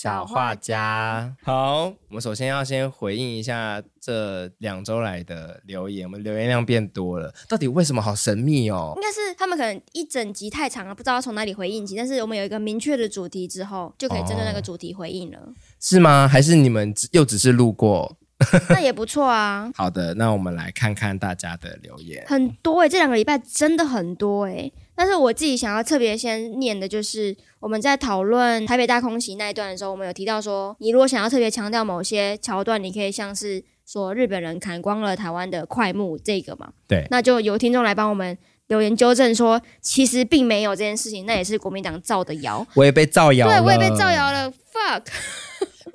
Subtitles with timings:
[0.00, 1.34] 小画家。
[1.42, 8.00] 好，我们首先要先回应一下这两周来的留言，我们留言量变多了，到底为什么？
[8.00, 8.92] 好神秘哦！
[8.94, 11.96] 应该是他们可能一整集太长了，不知道从哪里回应起。
[11.96, 15.38] 但是我们有一个明确的主题之后，就可以针对那个主题回应了。
[15.38, 16.28] 哦，是吗？
[16.28, 18.16] 还是你们又只是路过？
[18.70, 19.68] 那也不错啊。
[19.74, 24.72] 好的，那我们来看看大家的留言，很多哎、欸，这两个礼拜真的很多哎、欸。
[24.98, 36.72] 但是我自己想要特别先念的就是，我们在讨论台北大空袭那一段的时候，我们有提到说，你如果想要特别强调某些桥段，你可以像是说日本人砍光了台湾的快木这个嘛。
[36.88, 42.66] 对，那就由听众来帮我们留言纠正说，其实并没有这件事情，那也是国民党造的谣。
[42.74, 45.04] 我也被造谣了，对，我也被造谣了，fuck。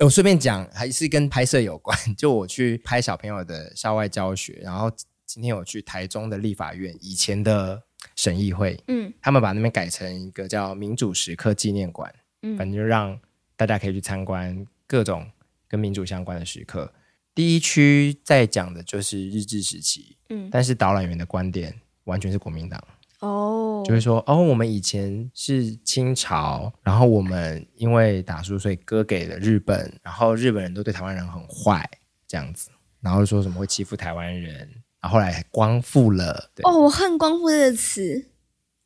[0.00, 4.90] 我顺便讲，还是跟拍摄有关， 就我去拍小朋友的校外教学，然后
[5.26, 7.82] 今天我去台中的立法院以前的。
[8.16, 13.18] 审议会，嗯，他们把那边改成一个叫民主时刻纪念馆，嗯，反正就让
[13.56, 15.26] 大家可以去参观各种
[15.68, 16.92] 跟民主相关的时刻。
[17.34, 22.80] 第一区在讲的就是日治时期，嗯，但是导览员的观点完全是国民党，
[23.18, 31.90] 哦，就是说，哦，我们以前是清朝，然后我们因为打输，所以割给了日本，然后日本人都对台湾人很坏，
[32.28, 32.70] 这样子，
[33.00, 34.83] 然后说什么会欺负台湾人。
[35.08, 36.50] 后来还光复了。
[36.62, 38.26] 哦，我恨“光复”这个词，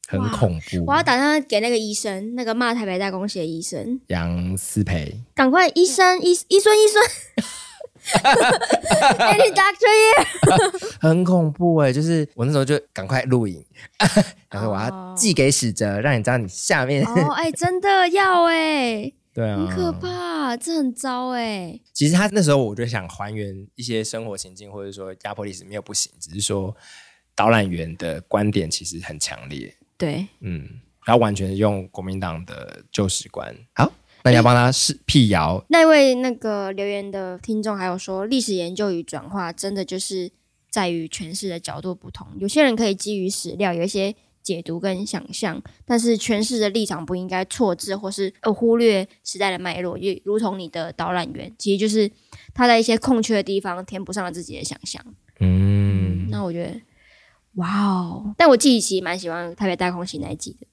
[0.08, 0.84] 很恐怖。
[0.86, 4.00] 我要打电话给那个医生，那个骂台北大公协的医生。
[4.08, 7.02] 杨思培，赶快医生医医生医生，
[9.18, 10.98] Any doctor here？
[11.00, 13.64] 很恐怖哎，就是我那时候就赶快录影，
[14.50, 17.04] 然后我要寄给史哲，让你知道你下面。
[17.04, 19.12] 哦，哎，真的要哎。
[19.38, 21.78] 对啊，很可怕，这很糟哎。
[21.92, 26.76] 其实他那时候我就想还原一些生活情境，或者说压迫历史没有不行，只是说
[27.36, 29.72] 导览员的观点其实很强烈。
[29.96, 30.68] 对，嗯，
[31.04, 33.54] 然后完全用国民党的旧史观。
[33.74, 33.92] 好，
[34.24, 35.64] 那你要帮他是辟谣。
[35.68, 40.32] 那位那个留言的听众还有说，历史研究与转化真的就是
[40.68, 44.16] 在于诠释的角度不同，有些人可以基于史料，有一些。
[44.48, 52.10] 解读跟想象，但是诠释的立场不应该错置或是呃忽略时代的脉络，也如同你的导览员，其实就是
[52.54, 55.04] 他在一些空缺的地方填补上了自己的想象。
[55.40, 56.80] 嗯，那我觉得，
[57.56, 58.34] 哇哦！
[58.38, 60.66] 但我自己其实蛮喜欢台北大空袭那一集的。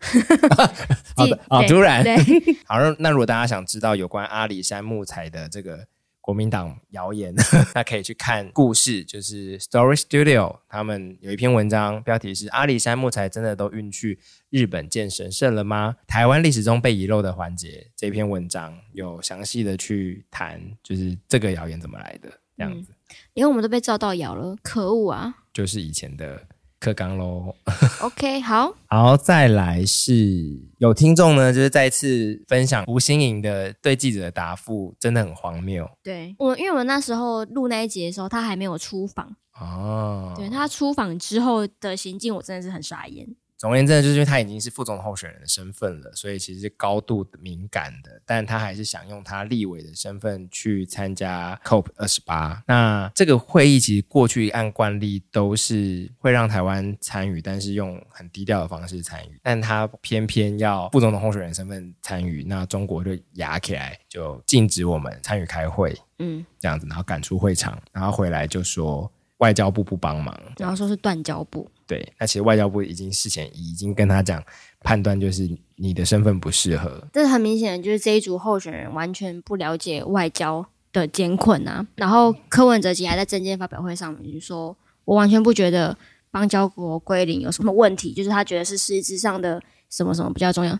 [1.14, 2.02] 好的， 好突然。
[2.64, 5.86] 好，那如果大家想知道有关阿里山木材的这个。
[6.22, 7.34] 国民党谣言，
[7.74, 14.18] 那可以去看故事，就是 Story Studio 他们有一篇文章，标题是“阿里山木材真的都运去
[14.48, 15.96] 日本建神社了吗？
[16.06, 17.90] 台湾历史中被遗漏的环节”。
[17.94, 22.94] 这篇文章有详细的去谈，就是这个谣言怎么来的这样子。
[23.34, 25.34] 因为我们都被照到谣了，可恶啊！
[25.52, 26.46] 就是以前的。
[26.82, 27.54] 课纲喽
[28.00, 35.88] ，OK，好，好，再来是有听众呢，就是再次分享吴新颖的对记者的答复，真的很荒谬。
[36.02, 40.34] 对我，因为我们那时候录那一集的时候，他还没有出访哦。
[40.36, 43.28] 对，他出访之后的行径，我真的是很傻眼。
[43.62, 48.20] 总而言之，就是因为他已经是副总统候选人的身份了，所以其实是高度敏感的。
[48.26, 52.60] 但他还是想用他立委的身份去参加 COP 二十八。
[52.66, 59.38] 那这个会议其实过去按惯例都是会让台湾参与，但是用很低调的方式参与。
[59.44, 65.96] 但他偏偏要副总统候选人身份参与，那中国就压起来，就禁止我们参与开会。
[66.18, 69.08] 嗯，这样子，然后赶出会场，然后回来就说。
[69.38, 71.68] 外交部不帮忙，然后说是断交部。
[71.92, 74.42] 对，那其实外交部已经事前已经跟他讲，
[74.80, 77.06] 判断就是你的身份不适合。
[77.12, 81.86] 这是很明显，就是这一组候选人完全不了解外交的艰困啊。
[81.96, 85.94] 然后柯文哲其实还在政见发表会上面就说，我完全不觉得
[86.30, 90.78] 邦交国归零有什么问题，就是他觉得是实质上的什么什么比较重要。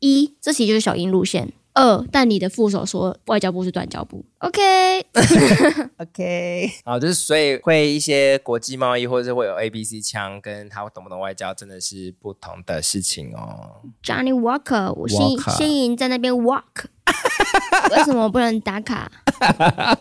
[0.00, 1.50] 一，这其实就是小英路线。
[1.72, 5.08] 二，但你的副手说外交部是断交部，OK，OK，
[6.84, 13.82] 好，就是所以会一些国际贸易或者是会有 A B C 枪，跟他懂不懂外交真的是不同的事情哦。
[14.02, 16.86] Johnny Walker，我心心莹在那边 walk，
[17.96, 19.10] 为什么我不能打卡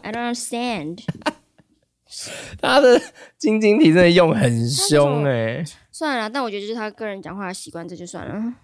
[0.01, 1.04] ？I don't understand。
[2.60, 3.00] 他的
[3.38, 8.56] 晶晶体真的用很凶哎，算了，但我觉得就是他个人讲话的习惯，这就算了。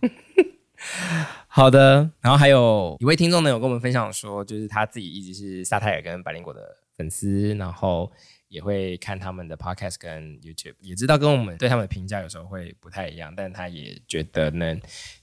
[1.55, 6.59] 好的，然后还有一位听众呢，有跟我们分享说，就是他自己一直是萨泰尔跟百灵果的
[6.97, 8.11] 粉丝，然后
[8.49, 14.77] 也会看他们的 podcast 跟 YouTube，也知道跟我们对他们的评价有时候会不太一样，但他也觉得能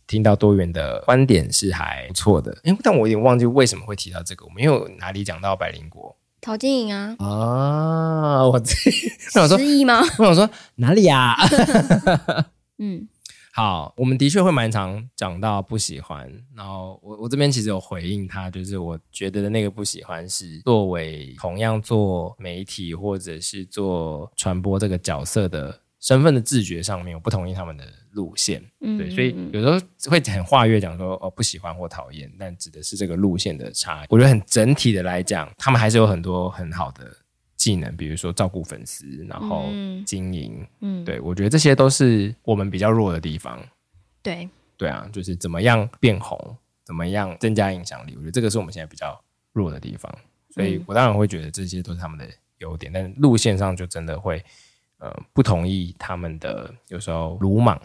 [0.06, 2.56] 听到多元的观点是还不错的。
[2.64, 8.72] 哎，但我有点忘记为什么会提到这个，我没有哪里讲到百灵果，陶晶莹啊，啊，我这
[9.36, 10.00] 我想说失忆吗？
[10.16, 12.46] 我想说哪里呀、啊？
[12.80, 13.06] 嗯。
[13.54, 16.26] 好，我们的确会蛮常讲到不喜欢，
[16.56, 28.64] 然后我我这边其实有回应他，就是我觉得的那个不喜欢是作为同样做媒体或者是做传播这个角色的身份的自觉上面，我不同意他们的路线。
[28.80, 29.78] 嗯，对，所以有时候
[30.10, 34.06] 会很跨越讲说哦不喜欢或讨厌，但指的是这个路线的差异。
[34.08, 37.14] 我觉得很整体的来讲，他们还是有很多很好的。
[37.62, 39.68] 技能，比如说照顾粉丝，然后
[40.04, 43.56] 经营，嗯，对，我觉得这些都是我们比较弱的地方。
[44.20, 49.16] 对，对啊，就是怎么样变红，怎么样增加影响力，我觉得这个是我们现在比较
[49.52, 50.12] 弱的地方。
[50.50, 52.28] 所以我当然会觉得这些都是他们的
[52.58, 54.44] 优点，但路线上就真的会，
[54.98, 57.80] 呃，不同意他们的有时候鲁莽。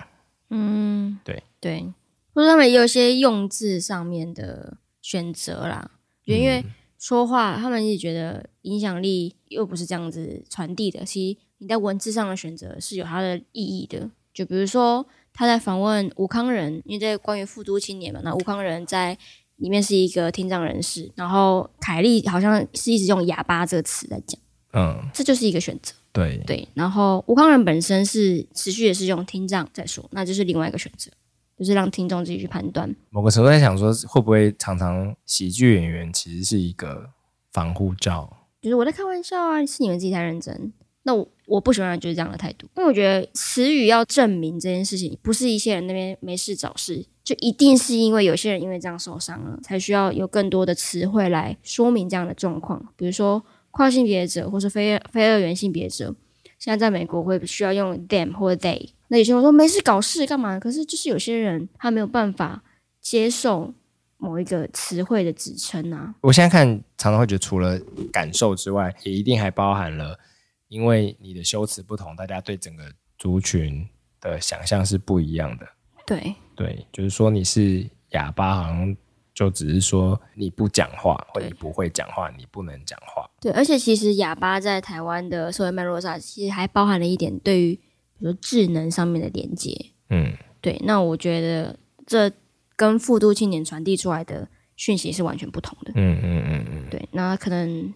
[0.50, 1.86] 嗯，对对，
[2.34, 5.92] 或者他们也有一些用字上面的选择啦，
[6.24, 6.62] 因为。
[6.62, 11.04] 嗯说话，他们也觉得影响力又不是这样子传递的。
[11.06, 14.10] 其实你在文字上的选择是有它的意义的。
[14.34, 15.04] 就比如说
[15.34, 19.18] 他在访问吴康仁，因为这关于富都青年嘛，那吴康仁在
[19.56, 24.40] 里面是一个听障人士，然后凯莉好像是一直用哑巴这个词在讲，
[24.74, 25.92] 嗯，这就是一个选择。
[26.14, 31.10] 对对，然后吴康仁本身是持续也是用听障在说，那就是另外一个选择。
[31.58, 32.96] 就是让听众自己去判断。
[33.10, 37.10] 某个时候在想说，会不会常常喜剧演员其实是一个
[37.52, 38.32] 防护罩？
[38.62, 40.72] 就是我在开玩笑啊，是你们自己太认真。
[41.04, 52.94] 那我我不喜欢就是这样的态度，因为我觉得词语要证明这件事情，不是一些人那边没事找事，就一定是因为有些人因为这样受伤了，才需要有更多的词汇来说明这样的状况。
[52.98, 56.14] 比如说跨性别者，或是非非二元性别者，
[56.60, 58.90] 现在在美国会需要用 them 或 they。
[59.10, 60.60] 那有些人说没事搞事干嘛？
[60.60, 62.62] 可是就是有些人他没有办法
[63.00, 63.74] 接受
[64.18, 66.14] 某一个词汇的指称啊。
[66.22, 66.68] 我现在看
[66.98, 67.80] 常常会觉得，除了
[68.12, 70.20] 感受之外，也一定还包含了，
[70.68, 72.84] 因为你的修辞不同，大家对整个
[73.18, 73.88] 族群
[74.20, 75.66] 的想象是不一样的。
[76.06, 78.98] 对对，就是说你是哑巴，好像
[79.34, 83.30] 就只是说你不讲话，或你不会讲话，你不能讲话。
[83.40, 87.80] 对，而且其实哑巴在台湾的社会脉络上，其实还包含了一点对于。
[88.20, 89.74] 比如智能上面的连接，
[90.10, 92.32] 嗯，对，那我觉得这
[92.76, 97.94] 跟复读青年传递出来的讯息是完全不同的，嗯嗯嗯嗯，对，那可能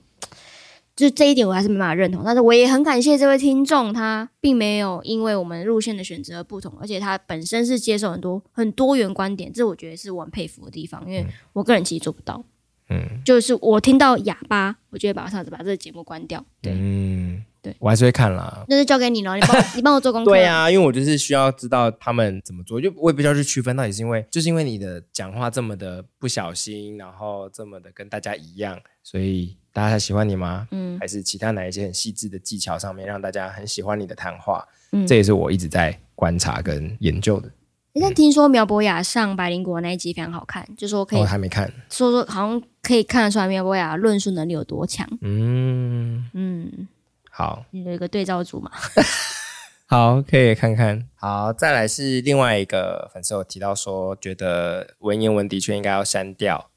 [0.96, 12.44] 就这一点我还是没办法认同，但是我也很感谢这位听众，他并没有因为我们路线的选择不同，而且他本身是接受很多很多元观点，这我觉得是我很佩服的地方，因为我个人其实做不到，
[12.90, 16.74] 嗯，就是我听到哑巴，我就会马上子把这个节目关掉，对。
[16.76, 18.66] 嗯对，我还是会看啦。
[18.68, 20.32] 那就交给你了，你帮你帮我做功课。
[20.32, 30.68] 对啊，因为我就是需要知道他们怎么做，就我也不需要去区分到底是因为，就是因为你的讲话这么的不小心，然后这么的跟大家一样，所以大家才喜欢你吗？
[30.72, 34.68] 嗯，还是其他哪一些很细致的技巧上面让大家很喜欢你的谈话？
[34.92, 37.52] 嗯，这也是我一直在观察跟研究的。
[37.94, 45.08] 那、嗯、听说苗博雅上百灵国那一集非常好看，就说可以，我、哦、还没看，说说好像可以看得出来苗博雅论述能力有多强。
[45.22, 46.88] 嗯嗯。
[47.42, 48.70] 好，你有一个对照组嘛？
[49.90, 51.10] 好，可以看看。
[51.16, 56.70] 好，再来是另外一个粉丝有提到说，觉得文言文的确应该要删掉。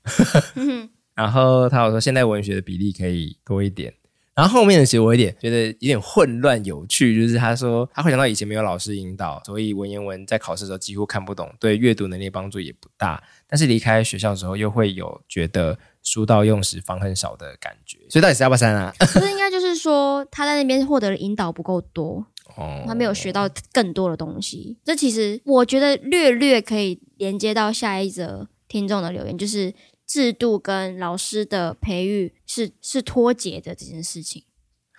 [1.15, 3.93] 然后他有说，现代文学的比例可以多一点。
[4.35, 13.23] 然后后面的其实我有点觉得有点混乱有趣，就是他说他会想到以前没有老师引导，所以文言文在考试的时候几乎看不懂，对阅读能力帮助也不大。
[13.47, 15.79] 但是离开学校的时候又会有觉得。
[16.05, 18.95] 书到用时方恨少的感觉，所以到底是要不要删啊？
[18.99, 22.25] 不是，应该就是说他在那边获得的引导不够多，
[22.57, 24.77] 哦，他没有学到更多的东西。
[24.85, 29.75] 这其实我觉得略略可以连接到下一则听众的留言，就是
[30.07, 34.45] 制度跟老师的培育是是脱节的这件事情。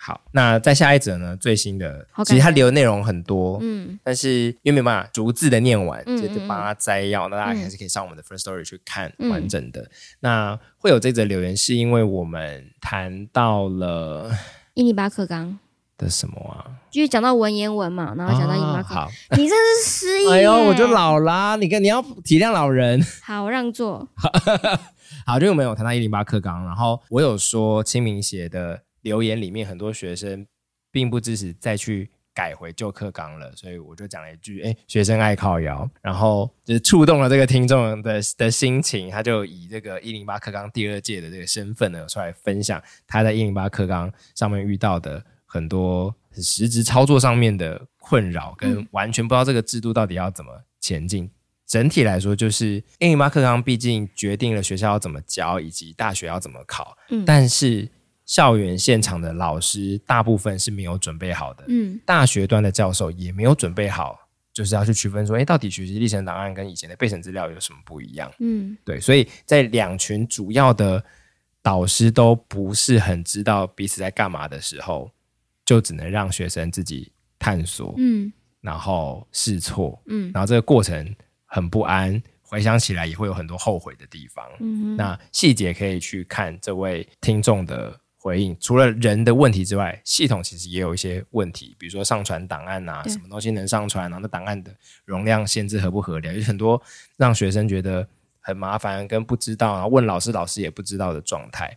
[0.06, 1.36] 好，那在下一则呢？
[1.36, 9.80] 最新的，其实它留的内容很多，嗯，但是因为没办法逐字的念完，嗯、就就把它摘要，那大家还是可以上我们的 First Story 去看完整的。
[9.80, 14.30] 嗯、那会有这则留言，是因为我们谈到了
[14.74, 15.58] 一零八课纲
[15.98, 16.78] 的什么啊？
[16.88, 19.06] 就是讲到文言文嘛，然后讲到一零八课纲。
[19.06, 20.30] 好，你这是失忆。
[20.30, 23.04] 哎呦，我就老啦，你跟你要体谅老人。
[23.24, 24.08] 好，我让座。
[25.26, 28.82] 好，就我们有谈到一零八课纲，然后我有说清明节的。
[29.06, 30.44] 留言里面很多学生
[30.90, 51.24] 并不支持再去改回旧课纲了，所以我就讲了一句：“哎，学生爱靠谣。”然后就是触动了这个听众的的心情，他就以这个一零八课纲第二届的这个身份呢，出来分享他在一零八课纲上面遇到的很多实质操作上面的困扰，跟完全不知道这个制度到底要怎么前进。
[51.24, 51.30] 嗯、
[51.64, 56.98] 整体来说，就是一零八课纲毕竟决定了学校要怎么教，以及大学要怎么考。
[57.10, 57.88] 嗯，但是。
[58.26, 64.18] 校园现场的老师大部分是没有准备好的，嗯，大学端的教授也没有准备好
[64.52, 68.28] 就是要去区分说，哎，到底学习历程档案跟以前的备审资料有什么不一样？
[68.40, 71.04] 嗯，对，所以在两群主要的
[71.62, 75.08] 导师都不是很知道彼此在干嘛的时候，
[75.64, 81.14] 就只能让学生自己探索，嗯，然后试错，嗯，然后这个过程
[81.44, 84.44] 很不安，回想起来也会有很多后悔的地方。
[84.58, 87.94] 嗯，那细节可以去看这位听众的。
[88.26, 96.82] 回应除了人的问题之外，系统其实也有一些问题，比如说上传档案啊，什么东西能上传，然后那档案的容量限制合不合理，有很多
[97.16, 98.08] 让学生觉得
[98.40, 101.72] 很麻烦跟不知道，然后问老师，老师也不知道的状态。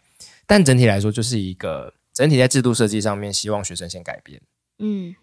[0.47, 4.41] 但整体来说，就是一个整体在制度设计上面，希望学生先改变。
[4.79, 5.13] 嗯，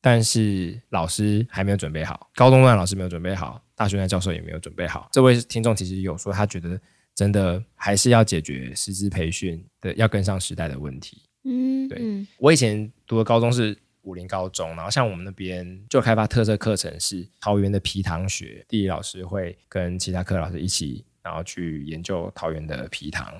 [0.00, 5.10] 但是老师还没有准备好，高中段老师没有准备好，大学段教授也没有准备好。
[5.12, 6.80] 这位听众其实有说，他觉得。
[7.14, 11.22] 真的还是要解决师资培训的，要跟上时代的问题。
[11.44, 23.32] 嗯，对嗯，我以前读的高中是武林高中，然后像我们那边就开发特色课程是桃园的皮糖学，地理老师会跟其他课老师一起，然后去研究桃园的皮糖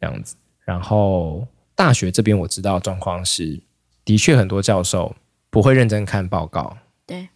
[0.00, 0.34] 这样子。
[0.64, 3.60] 然后大学这边我知道状况是，
[4.04, 5.14] 的确很多教授
[5.50, 6.76] 不会认真看报告，
[7.06, 7.28] 对，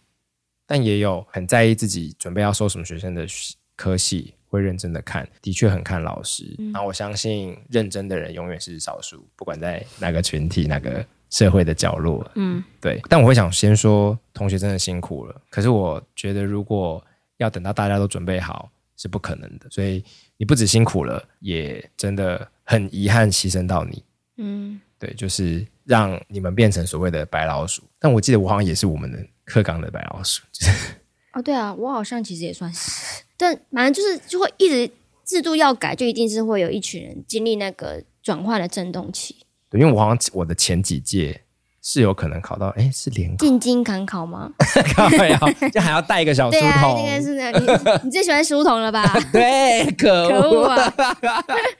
[0.65, 3.27] 但也有很在意自己准备要收什么学生的
[3.75, 4.33] 科系。
[4.49, 6.55] 会认真的看，的确很看老师。
[6.73, 12.29] 然后我相信，认真的人永远是少数，不管在哪个群体、哪个社会的角落。
[12.35, 13.01] 嗯，对。
[13.09, 15.41] 但我会想先说，同学真的辛苦了。
[15.49, 17.03] 可是我觉得，如果
[17.37, 19.69] 要等到大家都准备好，是不可能的。
[19.69, 20.03] 所以
[20.37, 24.03] 你不止辛苦了，也真的很遗憾牺牲到你。
[24.37, 27.83] 嗯，对，就是让你们变成所谓的白老鼠。
[27.99, 30.41] 但我记得我好像也是我们的课纲的白老鼠。
[30.51, 30.93] 就是
[31.37, 33.23] 哦，对啊，我好像其实也算是。
[33.37, 34.91] 但反正就是就会一直
[35.23, 39.35] 制度要改，就一定是会有一群人经历那个转换的震动期。
[39.69, 41.41] 对，因为我好像我的前几届
[41.83, 44.51] 是有可能考到，哎，是联考进京赶考吗？
[44.95, 45.37] 考要
[45.69, 46.59] 就还要带一个小书童。
[46.59, 49.03] 对啊，应该是那你你最喜欢书童了吧？
[49.31, 50.93] 对，可可恶啊！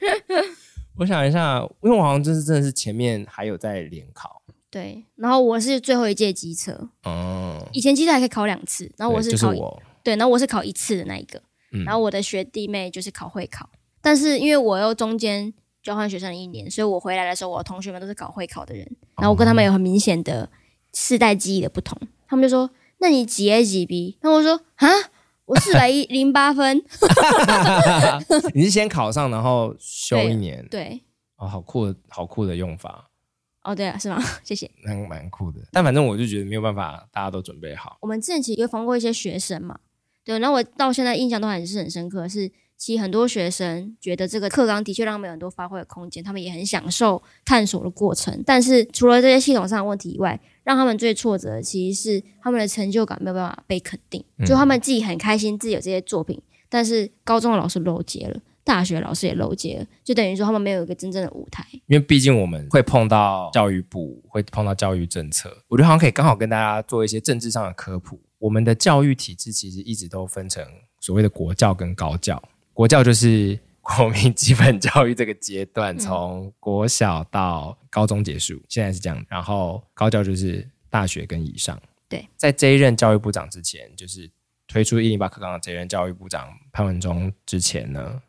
[0.96, 4.37] 我想一下，因为我好像就是真的是前面还有在联考。
[4.70, 6.72] 对，然后我是最后一届机车。
[7.04, 7.68] 哦、嗯。
[7.72, 9.82] 以前机车还可以考两次，然后我是考就是我。
[10.02, 11.40] 对，然后我是考一次的那一个。
[11.70, 13.68] 嗯、然后我的学弟妹就是考会考，
[14.00, 20.48] 但是因为我又中间交换学生了一年，所以我回来的时候，我的同学们都是考会考的人，然后我跟他们有很明显的
[20.94, 21.98] 世代记忆的不同。
[22.26, 22.70] 他们就说
[23.00, 24.88] ：“那你几 A 几 B？” 那我说：“啊，
[25.44, 26.82] 我四百一零八分。
[28.54, 30.66] ”你是先考上，然后修一年？
[30.70, 31.00] 对，对
[31.36, 33.10] 哦，好酷的，好酷的用法。
[33.68, 34.18] 哦，对啊，是吗？
[34.42, 34.70] 谢谢。
[34.84, 37.98] 那蛮酷的，但反正我就觉得没有办法，大家都准备好。
[38.00, 39.78] 我们之前其实有访过一些学生嘛。
[40.24, 48.42] 对，然后我到现在印象都还是很深刻，是其实很多学生觉得这个课纲的确让他们有很多发挥的空间，他们也很享受探索的过程。
[48.44, 54.22] 但是除了这些系统上的问题以外，让他们最挫折的其实是他们的成就感没有办法被肯定。
[54.46, 61.66] 就他们自己很开心自己有这些作品，但是高中的老师漏接了，大学老师也漏接了，就等于说他们没有一个真正的舞台。
[61.86, 68.20] 因为毕竟我们会碰到教育部，会碰到教育政策，我觉得好像可以刚好跟大家做一些政治上的科普。
[68.38, 70.62] 我们的教育体制其实一直都分成
[71.00, 72.42] 所谓的国教跟高教。
[72.74, 79.24] 国教就是国民基本教育这个阶段，从国小到高中结束，现在是这样。
[79.30, 81.80] 然后高教就是大学跟以上。
[82.06, 84.30] 对，在这一任教育部长之前，就是
[84.66, 88.20] 推出一零八课纲的这一任教育部长潘文忠之前呢，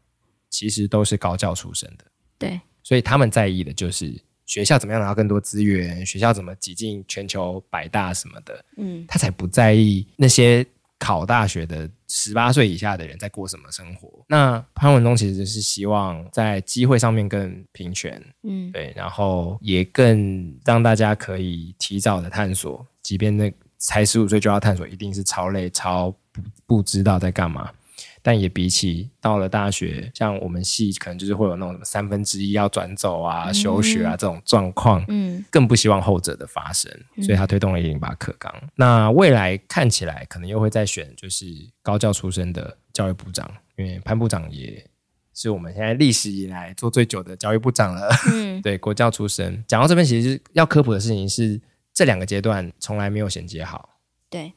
[0.49, 2.05] 其实都是高教出身的。
[2.37, 4.19] 对，所以他们在意的就是。
[4.45, 6.03] 学校怎么样拿到更多资源？
[6.03, 8.65] 学校怎么挤进全球百大什么的？
[8.77, 10.65] 嗯，他才不在意那些
[10.97, 14.25] 考大学的十八岁以下的人在过什么生活。
[14.27, 27.71] 那潘文忠其实是希望在机会上面更平权，嗯，对，然后也更让大家可以提早的探索，即便那才十五岁就要探索，一定是超累、超不不知道在干嘛。
[28.21, 36.91] 但也比起到了大学，像我们系可能就是会有那种什么三分之一要转走啊、嗯、休学啊这种状况，嗯，更不希望后者的发生，
[37.23, 38.53] 所以他推动了一零八课纲。
[38.61, 41.45] 嗯、那未来看起来可能又会再选就是
[41.81, 44.85] 高教出身的教育部长，因为潘部长也
[45.33, 49.63] 是我们现在历史以来做最久的教育部长了，嗯， 对，国教出身。
[49.65, 51.59] 讲到这边，其实要科普的事情是
[51.93, 53.97] 这两个阶段从来没有衔接好，
[54.29, 54.51] 对，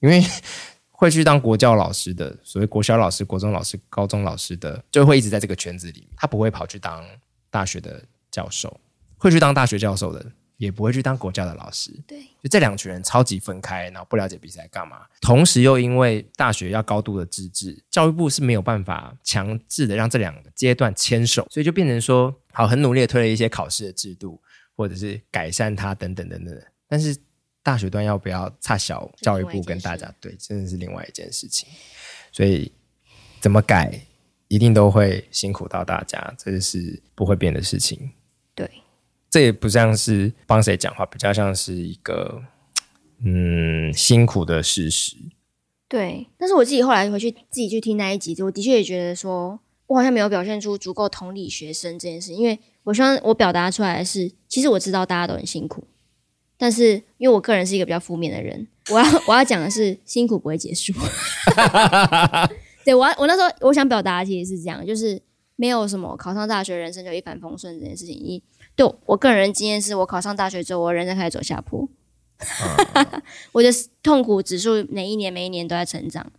[0.00, 0.20] 因为。
[0.98, 6.08] 会去当国教老师的，所谓国小老师、国中老师、高中老师的，就会一直在这个圈子里面。
[6.16, 7.04] 他不会跑去当
[7.50, 8.80] 大学的教授，
[9.18, 10.24] 会去当大学教授的，
[10.56, 11.92] 也不会去当国教的老师。
[12.06, 15.02] 对，就这两群人超级分开，然后不了解彼此在干嘛。
[15.20, 24.40] 同时又因为大学要高度的自治，教育部是没有办法强制的让这两个阶段牵手，所以就变成说，好，很努力的推了一些考试的制度，
[24.74, 26.58] 或者是改善它等等等等。
[26.88, 27.14] 但是
[27.66, 31.68] 大学端要不要差小教育部跟大家对，真的是另外一件事情。
[32.30, 32.70] 所以
[33.40, 34.00] 怎么改，
[34.46, 38.12] 一定都会辛苦到大家，这是不会变的事情。
[38.54, 38.70] 对，
[39.28, 42.40] 这也不像是帮谁讲话，比较像是一个
[43.24, 45.16] 嗯辛苦的事实。
[45.88, 49.58] 对，但是我自己后来回去自己去听那一集，我的确也觉得说，
[49.88, 55.84] 我好像没有表现出足够同理学生这件事，因为我希望我表达出来的是，其实我知道大家都很辛苦，
[56.58, 60.92] 但是因为我个人是一个比较负面的人，我要我要讲的是辛苦不会结束。
[62.84, 65.20] 对，我我那时候我想表达的其实是这样，就是
[65.56, 68.14] 没有什么考上大学人生就一帆风顺这件事情。
[68.14, 68.42] 一
[68.74, 71.88] 对我个人经验是我考上大学之后，我人生开始走下坡。
[73.52, 73.70] 我的
[74.02, 76.30] 痛苦指数每一年每一年都在成长。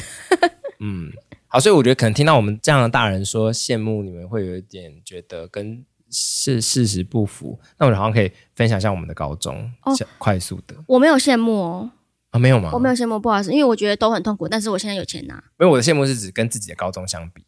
[0.80, 1.10] 嗯，
[1.46, 5.84] 好，所以我觉得可能听到我们这样的大人说羡慕你们，会有一点觉得跟
[6.16, 7.58] 事事实不符。
[7.76, 10.74] 那我们好像可以分享一下我们的高中，哦、快速的。
[10.86, 11.90] 我没有羡慕哦，
[12.30, 12.70] 啊，没有吗？
[12.72, 15.34] 我没有羡慕，不好意思，因为我觉得都很痛苦，但是我现在有钱拿。
[15.34, 17.44] 因为我的羡慕是指跟自己的高中相比，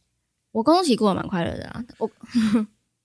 [0.52, 1.84] 我高中其实过得蛮快乐的啊。
[1.98, 2.10] 我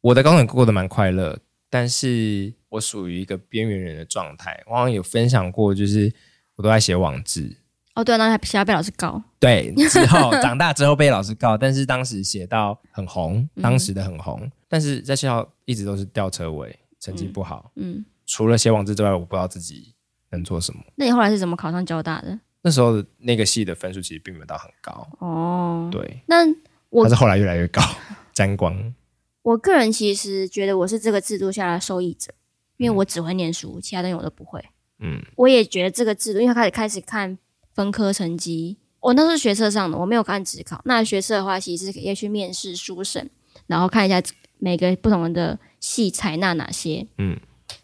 [0.02, 1.40] 我的高中也过得蛮快乐，
[1.70, 2.54] 但是。
[2.74, 6.12] 我属于一个边缘人的状态，我好像有分享过，就是
[6.56, 7.56] 我都在写网志。
[7.96, 9.22] 哦，对，然后还还要被老师告。
[9.40, 17.72] 对， 之后长大之后被老师告，但是当时写到很红，当时的很红，嗯、但是在学校一直都是吊车尾，成绩不好。
[17.76, 19.94] 嗯，嗯除了写网志之外，我不知道自己
[20.32, 20.82] 能做什么。
[20.96, 22.40] 那你后来是怎么考上交大的？
[22.62, 25.08] 那时候那个系的分数其实并没有到很高。
[25.20, 26.46] 哦，对，那
[26.90, 27.82] 我但是后来越来越高，
[28.34, 28.94] 沾光。
[29.42, 32.34] 我个人其实觉得我是这个制度下的受益者。
[32.78, 34.60] 因为我只会念书，其他东西我都不会。
[35.00, 37.38] 嗯，我也觉得这个制度，因为他开始开始看
[37.74, 40.82] 分科成绩，我那是学测上的，我没有看职考。
[40.86, 43.30] 那学测的话，其实是可以去面试书审，
[43.68, 44.22] 然后看一下
[44.60, 47.08] 每个不同的系采纳哪些。
[47.18, 47.40] 嗯，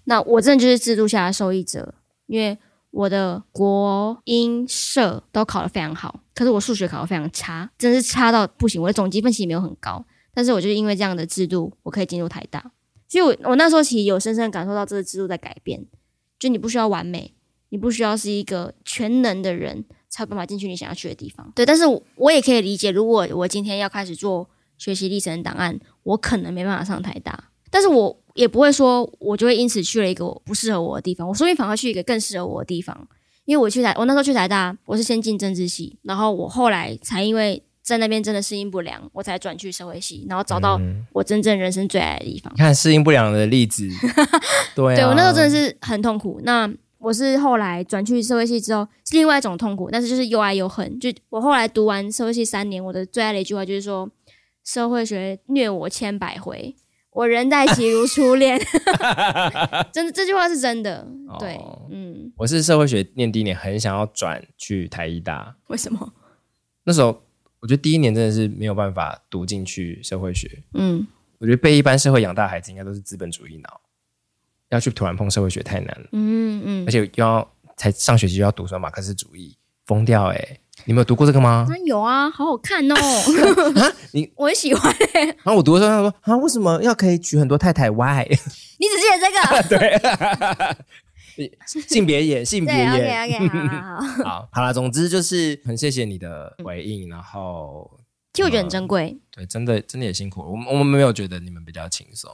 [0.05, 1.93] 那我真的就是制度下的受益者，
[2.27, 2.57] 因为
[2.91, 8.81] 我的国英社都考得非常好，可是我数学考得非常差，真的是差到不行。
[8.81, 12.71] 我的总积分其实没有很高，但是我就是因为这样的制度，我可以进入台大。
[13.07, 15.85] 所以我，我那时候其实有深深感受到这个制度在改变，
[16.37, 17.33] 就你不需要完美，
[17.69, 21.51] 你不需要是一个全能的人才有办法进去你想要去的地方。
[21.55, 33.07] 对，但是我，我也可以理解，如果我今天要开始做学习历程档案，我可能没办法上台大，但是我也不会说我就会因此去了一个不适合我的地方，我说不定反而去一个更适合我的地方，
[33.45, 37.63] 因为我去台，我那时候去台大，我是先进政治系，然后我后来才因为。
[37.81, 40.79] 在那边真的适应不良，我才转去社会系，然后找到
[41.11, 42.53] 我真正人生最爱的地方。
[42.53, 43.89] 你看适应不良的例子，
[44.75, 46.39] 对、啊，对我那时候真的是很痛苦。
[46.43, 50.99] 那我是后来转去社会系之后，是另外一种痛苦，但是就是又爱又恨。
[50.99, 54.09] 就我后来读完社会系三年，我的最爱的一句话就是说：
[54.63, 56.75] 社会学虐我千百回，
[57.11, 58.59] 我仍待其如初恋。
[59.91, 61.07] 真的，这句话是真的。
[61.39, 65.55] 对，哦、嗯，我是社会学念第一年，很想要转去台医大。
[65.67, 66.13] 为什么？
[66.83, 67.23] 那时候。
[67.61, 70.63] 我觉得第一年真的是没有办法读进去社会学。
[70.75, 71.05] 嗯，
[71.39, 73.81] 我觉得被一般社会养大的孩子应该都是资本主义脑，
[74.69, 76.07] 要去突然碰社会学太难了。
[76.11, 80.59] 嗯嗯，而且又要才上学期就要读什么马克思主义，疯掉哎、欸！
[80.85, 81.67] 你们有读过这个吗？
[81.85, 82.95] 有啊，好好看哦。
[83.81, 85.25] 啊，你我很喜欢、欸。
[85.25, 88.25] 然后我读的时候他说啊，为什么要可以娶很多太太？Why？
[88.29, 89.69] 你只记得这个？
[89.77, 90.77] 对。
[91.87, 92.85] 性别也，性别也。
[92.89, 97.89] OK OK，好好好，好了，总之就是很谢谢你的回应，嗯、然后
[98.33, 99.17] 其实我觉得很珍贵。
[99.31, 102.29] 对，真的真的也辛苦，我们我们没有觉得你们比较轻松，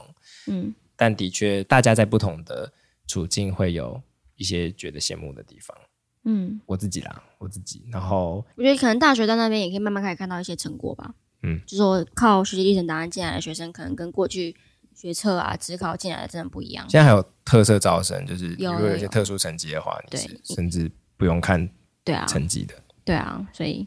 [0.48, 2.72] 嗯，但的确大家在不同的
[3.06, 4.02] 处境会有
[4.36, 5.76] 一些觉得羡慕的地方，
[6.24, 14.56] 嗯，我自己啦，我自己，然后我觉得可能大学在那边也可以慢慢开始看到一些成果吧，嗯，就是说靠学习历程档案进来的学生，可能跟过去。
[14.96, 16.88] 学测啊，职考进来的真的不一样。
[16.88, 21.68] 现在还有特色招生，就是如果有一些特殊成绩的话，你是甚至不用看
[22.02, 23.14] 对啊成绩的对。
[23.14, 23.86] 对啊，所以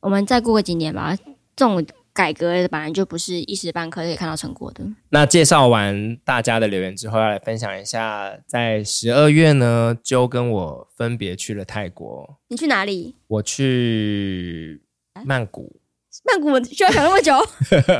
[0.00, 1.14] 我们再过个几年吧。
[1.54, 4.84] 这种改革本来就不是一时半刻可以看到成果的。
[5.10, 12.38] 那介绍完大家的留言之后，要来分享一下，在十二月呢，就跟我分别去了泰国。
[12.48, 13.16] 你去哪里？
[13.26, 14.80] 我去
[15.24, 15.80] 曼谷。
[16.24, 17.32] 曼谷需要想那么久？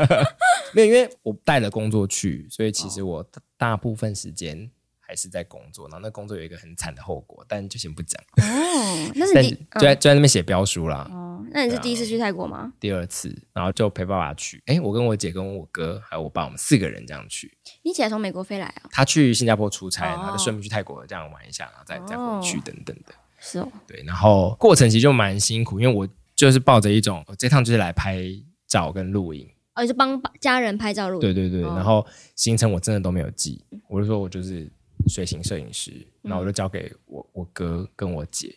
[0.72, 3.27] 没有，因为我带了工作去，所以其实我
[3.59, 4.70] 大部分时间
[5.07, 5.88] 还是在工作。
[5.88, 8.21] 然后那工作有一个很惨的后果，但就先不讲。
[8.43, 11.09] 哦，那是你就在就在那边写标书啦。
[11.11, 12.73] 哦，那你是第一次去泰国吗？
[12.81, 14.62] 第二次，然后就陪爸爸去。
[14.67, 17.57] 哎，我跟我姐、跟我哥还有我爸，我们四个人这样去。
[17.83, 18.83] 你姐从美国飞来啊？
[18.90, 23.14] 他去新加坡出差，然后就顺便去泰国这样玩一下，然后再再回去等等的。
[23.38, 26.09] 是哦，对，然后过程其实就蛮辛苦，因为我。
[26.37, 28.21] 就是抱着一种，这趟就是来拍
[28.67, 31.21] 照跟录影，哦，你是帮家人拍照录影。
[31.21, 34.69] 对对对，哦、然后行程我真的都没有记，我就说我就是
[35.09, 38.55] 随行摄影师，然后我就交给我我哥跟我姐，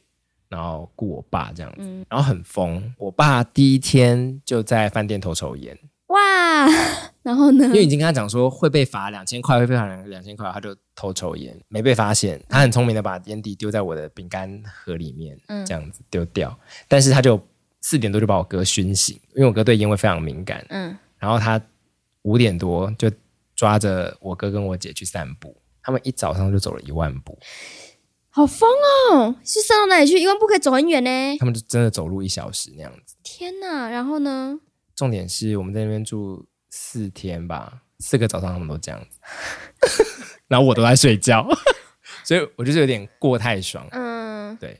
[0.50, 2.94] 然后雇我爸这样子，嗯、然后很疯。
[2.98, 6.68] 我爸第一天就在饭店偷抽烟，哇！
[7.22, 7.66] 然后呢？
[7.66, 12.42] 因为已经跟他讲说会被罚两千块，会被罚两两千块，他就偷抽烟，没被发现。
[12.48, 16.58] 他很聪明的把烟蒂丢在我的饼干盒里面，嗯、这样子丢掉。
[16.88, 17.38] 但是他就
[17.82, 20.98] 四点多就把我哥熏醒，因为我哥对烟味非常敏感，嗯。
[21.18, 21.62] 然后他
[22.22, 23.12] 五点多就
[23.56, 25.54] 抓着我哥跟我姐去散步，
[25.88, 27.36] 他们一早上就走了一万步，
[28.30, 28.69] 好疯
[29.10, 29.34] 哦！
[29.43, 30.19] 是上到哪里去？
[30.19, 31.38] 一万步可以走很远呢。
[31.39, 33.15] 他们就真的走路一小时那样子。
[33.23, 33.89] 天哪！
[33.89, 34.60] 然后呢？
[34.95, 36.45] 重点是我们在那边住。
[36.69, 39.17] 四天吧，四个早上他们都这样子，
[40.47, 41.47] 然后我都在睡觉，
[42.23, 43.88] 所以我就是有点过太爽。
[43.91, 44.80] 嗯，对，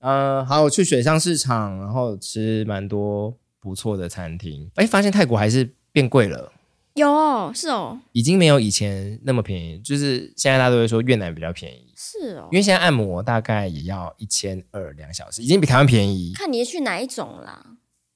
[0.00, 4.70] 呃，好，我去水上市场，然后吃蛮多不错的餐厅。
[4.76, 6.52] 哎，发现泰国还是变贵了。
[6.94, 9.78] 有哦，是哦，已经没有以前那么便宜。
[9.80, 16.32] 就是现在大家都会说越南比较便宜，是哦，因为现在按摩大概也要一千二两小时，已经比台湾便宜。
[16.34, 17.64] 看你是去哪一种啦。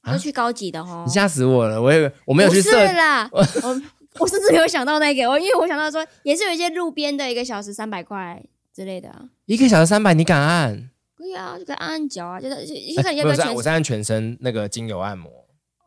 [0.06, 1.04] 要去高级的哦！
[1.06, 2.62] 你吓死我了，我以为我没有去。
[2.62, 3.46] 是啦，我
[4.20, 8.42] 我甚至没有想到那个，我因为我想到说也是有一些路边的一个小时三百块
[8.74, 9.28] 之类的。
[9.44, 10.88] 一个小时三百，你敢按？
[11.14, 13.54] 可以啊，就可以按按脚啊，就是一看你要不要全。
[13.54, 15.30] 我是按全身那个精油按摩。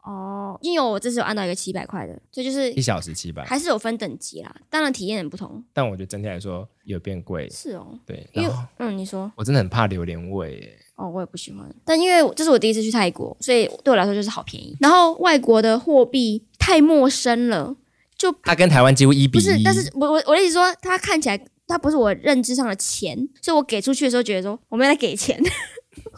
[0.03, 5.63] 哦，因为我这次有按到一个七百块的，所以就是一小时七百，还是有分等级啦，当然体验很不同。
[5.73, 7.47] 但我觉得整体来说有变贵。
[7.49, 10.75] 是哦，对，因为嗯，你说我真的很怕榴莲味。
[10.95, 11.67] 哦，我也不喜欢。
[11.85, 14.75] 但因为这是我第一次去泰国，所以对我来说就是好便宜。
[14.79, 17.75] 然后外国的货币太陌生了，
[18.17, 19.39] 就它跟台湾几乎一比一。
[19.39, 25.39] 不是，但是我我我的意思说，它看起来它不是我认知上的钱，所以我给出去的时候觉得说我没来给钱，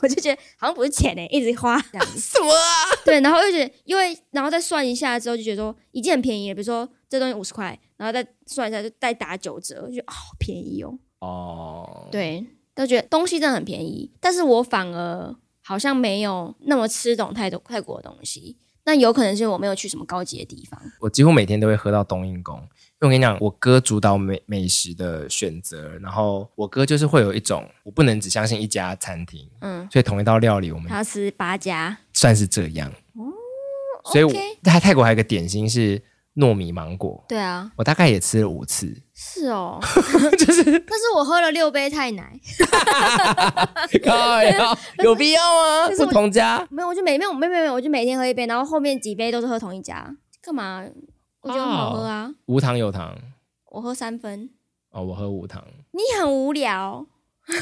[0.02, 2.18] 我就觉得好像不是钱哎，一直花这样子。
[2.20, 2.66] 什么啊？
[3.06, 10.98] 对，然后又觉得因为然后再算一下之后就觉得说已经很便宜了，比如说这东西五十块，然后再算一下就再打九折，就觉得好便宜哦。
[11.20, 12.46] 哦，对。
[12.76, 18.58] 都觉得东西真的很便宜，但是我反而好像没有那么吃懂泰泰国的东西。
[18.86, 20.82] 那有可能是我没有去什么高级的地方。
[21.00, 22.68] 我几乎每天都会喝到冬阴功，
[23.08, 32.90] 我跟你讲，我哥主导美美食的选择，然后我哥就是会有一种，我不能只相信一家餐厅，嗯，所以同一道料理我们他吃八家，算是这样。
[33.16, 36.02] 哦，所以我在泰国还有一个点心是。
[36.36, 38.92] 糯米芒果，对啊，我大概也吃了五次。
[39.14, 39.80] 是哦，
[40.36, 42.34] 就是，但是我喝了六杯泰奶。
[45.04, 45.90] 有必要吗？
[45.96, 46.68] 不同家？
[46.72, 50.12] 没有，我就每没有没有没有，我就每天喝一杯，然后后面几杯都是喝同一家。
[50.42, 50.84] 干嘛？
[51.44, 52.34] 我觉得很好喝啊。
[52.48, 53.16] 无糖有糖，
[53.72, 54.50] 我喝三分。
[54.92, 55.64] 哦，我喝无糖。
[55.92, 57.06] 你很无聊。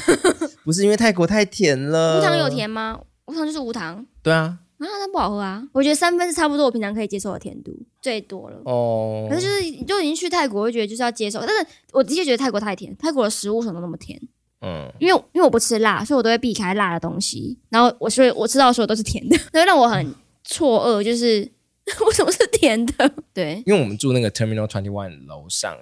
[0.64, 2.18] 不是因为泰国太甜了。
[2.18, 2.98] 无糖有甜吗？
[3.26, 4.06] 无糖就是无糖。
[4.22, 4.58] 对啊。
[4.78, 5.62] 啊，那不好喝啊！
[5.72, 8.60] 我觉得三分是差不多我平常可以接受的甜度，最多了。
[8.64, 11.38] 哦，可是就是就已经去泰国，我就觉得就是要接受。
[11.40, 14.20] 但是我的确觉得泰国太甜，泰国的食物什么都那么甜。
[14.60, 17.56] 嗯，因为因为我不吃辣，所以我都会避开辣的东西。
[17.68, 21.48] 然后我所以我吃到的时候都是甜的， 所以让我很错愕，就是
[22.06, 23.14] 为什么是甜的？
[23.34, 25.76] 对，因为我们住那个 Terminal Twenty One 楼上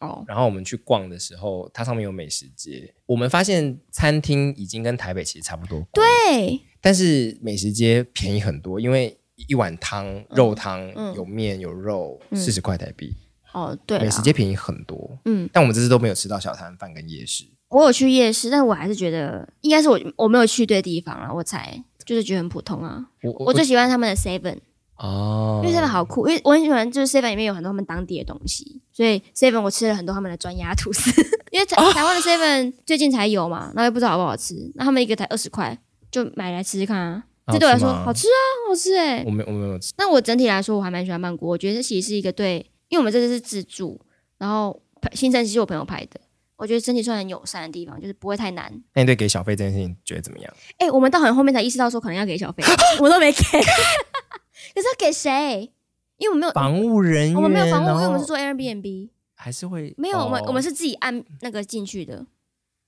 [0.00, 5.86] 哦，然后我们去逛的时候，它上面有美食街，我们发现餐厅已经跟台北其实差不多。
[5.92, 6.60] 对。
[6.80, 9.16] 但是美食街便宜很多，因为
[9.48, 13.14] 一碗汤肉汤、嗯、有面有肉，四十块台币。
[13.52, 15.18] 哦，对，美食街便宜很多。
[15.24, 17.44] 嗯，但我们这次都没有吃到小摊贩跟夜市。
[17.68, 23.06] 我有去夜市，但我还是觉得应该是我我没有去对地方了，我才就是觉得很普通啊。
[23.22, 24.58] 我我，我最喜欢他们的 Seven
[24.96, 31.10] 哦，因为 Seven 好酷，因为我很喜欢就是 Seven 里面有很多他们当地的东西，所以 Seven 我吃了很多他们的砖鸭吐司，
[31.50, 35.78] 因为台台湾的 Seven 最近才有嘛，那又不知道好不好吃，那他们一个才二十块。
[36.10, 39.24] 就买来吃吃看啊，这对我来说好吃啊，好吃哎、欸！
[39.26, 39.92] 我没我没有吃。
[39.98, 41.48] 那我整体来说，我还蛮喜欢曼谷。
[41.48, 44.00] 我觉得这其实是一个对，因为我们这次是自助，
[44.38, 44.80] 然后
[45.12, 46.20] 行程其实我朋友拍的，
[46.56, 48.72] 我觉得整体算很友善的地方，就是不会太难。
[48.94, 50.54] 那你对给小费这件事情觉得怎么样？
[50.78, 52.62] 哎、欸，我们到很后面才意识到说可能要给小费，
[53.00, 53.40] 我都没给。
[54.74, 55.72] 可是要给谁？
[56.16, 60.18] 因为我们没有房务人员，我们没有房务，后因为我们是做 Airbnb，还是会没有。
[60.18, 62.26] 哦、我们我们是自己按那个进去的，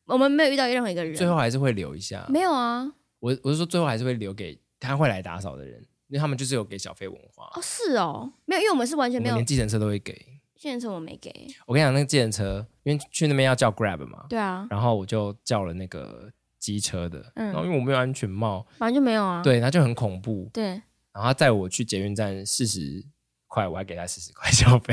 [0.07, 2.27] 我们没有遇到任何一个人，最后还是会留一下。
[2.29, 2.93] 没有啊。
[3.19, 7.51] 我我是说，最后还是会留给他会来打扫的人，因为他们就是有给小费文化。
[7.55, 10.15] 哦，是哦，没有，因为我们是完全没有，连计程车都会给。
[10.55, 11.31] 计程车我没给。
[11.67, 20.81] 我跟你讲，那个计程车，因为去那边要叫 Grab 嘛，对啊，然后我就叫了那个机车的，嗯，然后因为我没有安全帽，反正就没有啊，对，他就很恐怖，对，
[21.17, 23.03] 然后他载我去捷运站四十
[23.49, 24.93] 块，我还给他四十块小费。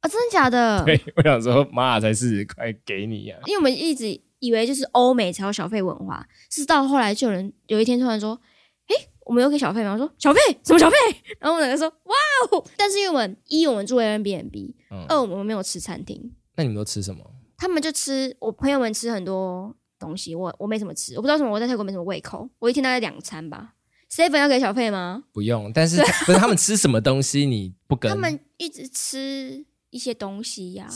[0.00, 0.82] 啊、哦，真的假的？
[0.84, 4.20] 对，我想说，妈才四十块给你呀、啊，因为我们一直。
[4.40, 8.40] 以为就是欧美才有小费文化，是到后来就有人有一天突然说
[8.86, 8.94] ：“诶，
[9.26, 10.38] 我们有给小费吗？”我说：“小费？
[10.64, 10.96] 什么小费？”
[11.40, 12.14] 然后我两个说：“哇
[12.52, 14.74] 哦！”但是因为我们一我们住 Airbnb，
[15.08, 16.32] 二我们没有吃餐厅。
[16.54, 17.28] 那你们都吃什么？
[17.56, 23.74] 他们就吃，我朋友们吃很多东西，我我没什么吃，我不知道为什么我在泰国没什么胃口，我一天大概两餐吧。
[24.10, 25.22] Seven 要给小费吗？
[25.32, 28.10] 不用，但是 不是他们吃什么东西你不跟？
[28.10, 30.92] 他们一直吃一些东西呀、啊，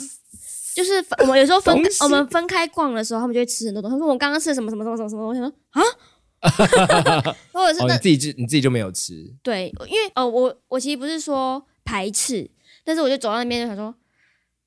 [0.74, 3.94] 就是我们有时候分我们分开逛的时候，他们就会吃很多东西。
[3.94, 9.34] 他说我刚刚吃了什么什么什么什么什么东西，我说啊， 或者是、哦、你自己就你自己就没有吃？
[9.42, 12.50] 对，因为呃我我其实不是说排斥，
[12.84, 13.94] 但是我就走到那边就想说，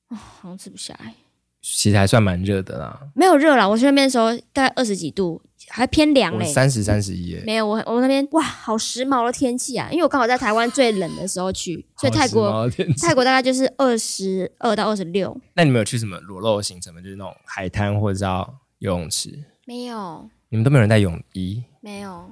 [0.09, 1.13] 哦，好像吃不下来。
[1.61, 3.67] 其实还算蛮热的啦，没有热啦。
[3.67, 6.45] 我去那边的时候大概二十几度，还偏凉嘞。
[6.45, 7.43] 三十三十一耶。
[7.45, 9.89] 没有，我我那边哇，好时髦的天气啊！
[9.91, 12.69] 因为我刚好在台湾最冷的时候去，所以泰国
[13.01, 15.35] 泰国大概就是二十二到二十六。
[15.53, 17.01] 那你们有去什么裸露的行程吗？
[17.01, 19.43] 就是那种海滩或者叫游泳池？
[19.65, 20.29] 没有。
[20.49, 21.63] 你们都没有人带泳衣？
[21.81, 22.29] 没有。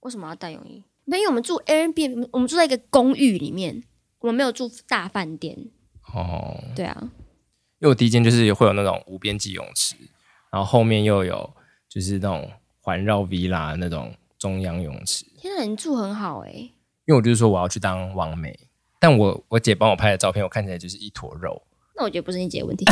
[0.00, 0.82] 为什么要带泳衣？
[1.06, 3.82] 因为我们住 Airbnb，我们住在一个公寓里面，
[4.20, 5.56] 我们没有住大饭店。
[6.14, 6.62] 哦。
[6.76, 6.96] 对啊。
[7.80, 9.94] 因为我第一间就是会有那种无边际泳池，
[10.50, 11.52] 然后后面又有
[11.88, 12.50] 就是那种
[12.84, 15.24] 环绕 villa 那种中央泳池。
[15.38, 16.70] 天哪，你住很好哎、欸！
[17.06, 18.54] 因为我就是说我要去当王美，
[19.00, 21.62] 但我我姐帮我拍的照片，我看起来就是一坨肉。
[21.96, 22.84] 那我觉得不是你姐的问题。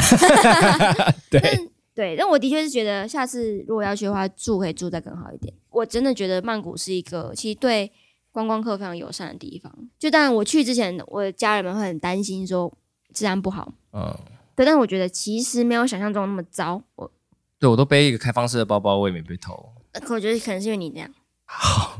[1.30, 5.52] 对对，但我的确是觉得下次如果要去的话，住可以住再更好一点。
[5.68, 7.92] 我真的觉得曼谷是一个其实对
[8.30, 9.70] 观光客非常友善的地方。
[9.98, 12.72] 就当然我去之前，我的家人们会很担心说
[13.12, 13.74] 治安不好。
[13.92, 14.16] 嗯。
[14.54, 16.82] 对，但是我觉得其实没有想象中那么糟。
[16.94, 17.10] 我
[17.58, 19.72] 对我都背一个开放式的包包，我也没被偷。
[20.00, 21.10] 可我觉得可能是因为你这样，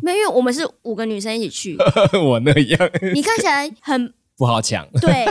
[0.00, 1.76] 没有，因为我们是五个女生一起去。
[2.18, 4.88] 我那样，你看起来很 不好抢。
[5.00, 5.26] 对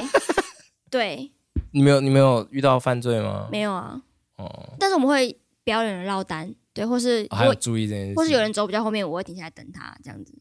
[0.89, 1.31] 对，
[1.71, 3.47] 你没有你没有遇到犯罪吗？
[3.51, 4.01] 没有啊。
[4.37, 10.33] 哦，但是我们会表演的落单，对，或是、哦、还有注意这件事，或是有人走比较后面，我会停下来等他这样子。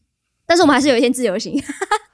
[0.45, 1.61] 但是我们还是有一天自由行，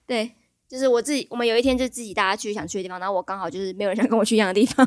[0.06, 0.32] 对。
[0.70, 4.86] 就是我自己，我们有一天就自己大家去想去的地方，然后我刚好就是没有人想跟我去一样的地方，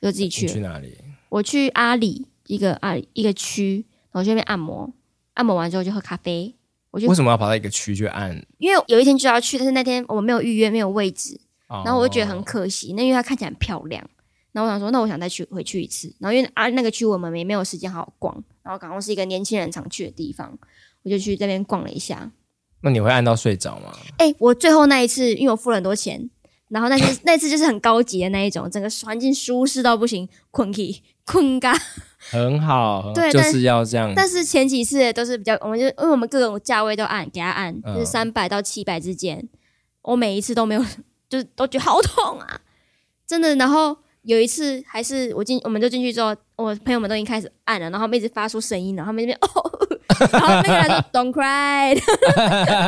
[0.00, 0.52] 我就自己去了。
[0.52, 0.98] 去哪里？
[1.30, 4.92] 我去阿里一个阿里一个区，然后去那边按摩，
[5.34, 6.54] 按摩完之后就喝咖啡。
[6.90, 8.30] 我就为什么要跑到一个区去按？
[8.58, 12.92] 因为有一天就要去，但是那天我们没有预约，没有位置，然后我就觉得很可惜。
[12.96, 14.00] 那因为它看起来很漂亮，
[14.52, 16.14] 然后我想说，那我想再去回去一次。
[16.20, 20.56] 然后因为啊那个区我们也没有时间好好逛，然后刚好是一个年轻人常去的地方，
[21.02, 22.30] 我就去这边逛了一下。
[22.82, 23.92] 那你会按到睡着吗？
[24.18, 26.30] 哎、欸，我最后那一次，因为我付了很多钱，
[26.74, 31.72] 然后那次 那次就是很高级的那一种，整个环境舒适到不行，困起困嘎，
[32.30, 34.12] 很好，对，就是要这样。
[34.14, 39.48] 但是前几次都是比较，我们就因为我们各种价位都按给他按，就是三百到七百之间，
[40.02, 40.84] 我每一次都没有，
[41.30, 42.60] 就是都觉得好痛啊，
[43.24, 43.54] 真的。
[43.54, 49.48] 然后有一次还是我进，我们就进去之后，我朋友们都已经开始按了，然后他们一直发出声音了，然后他们那边 哦。
[50.30, 51.98] 然后那个人说 "Don't cry"，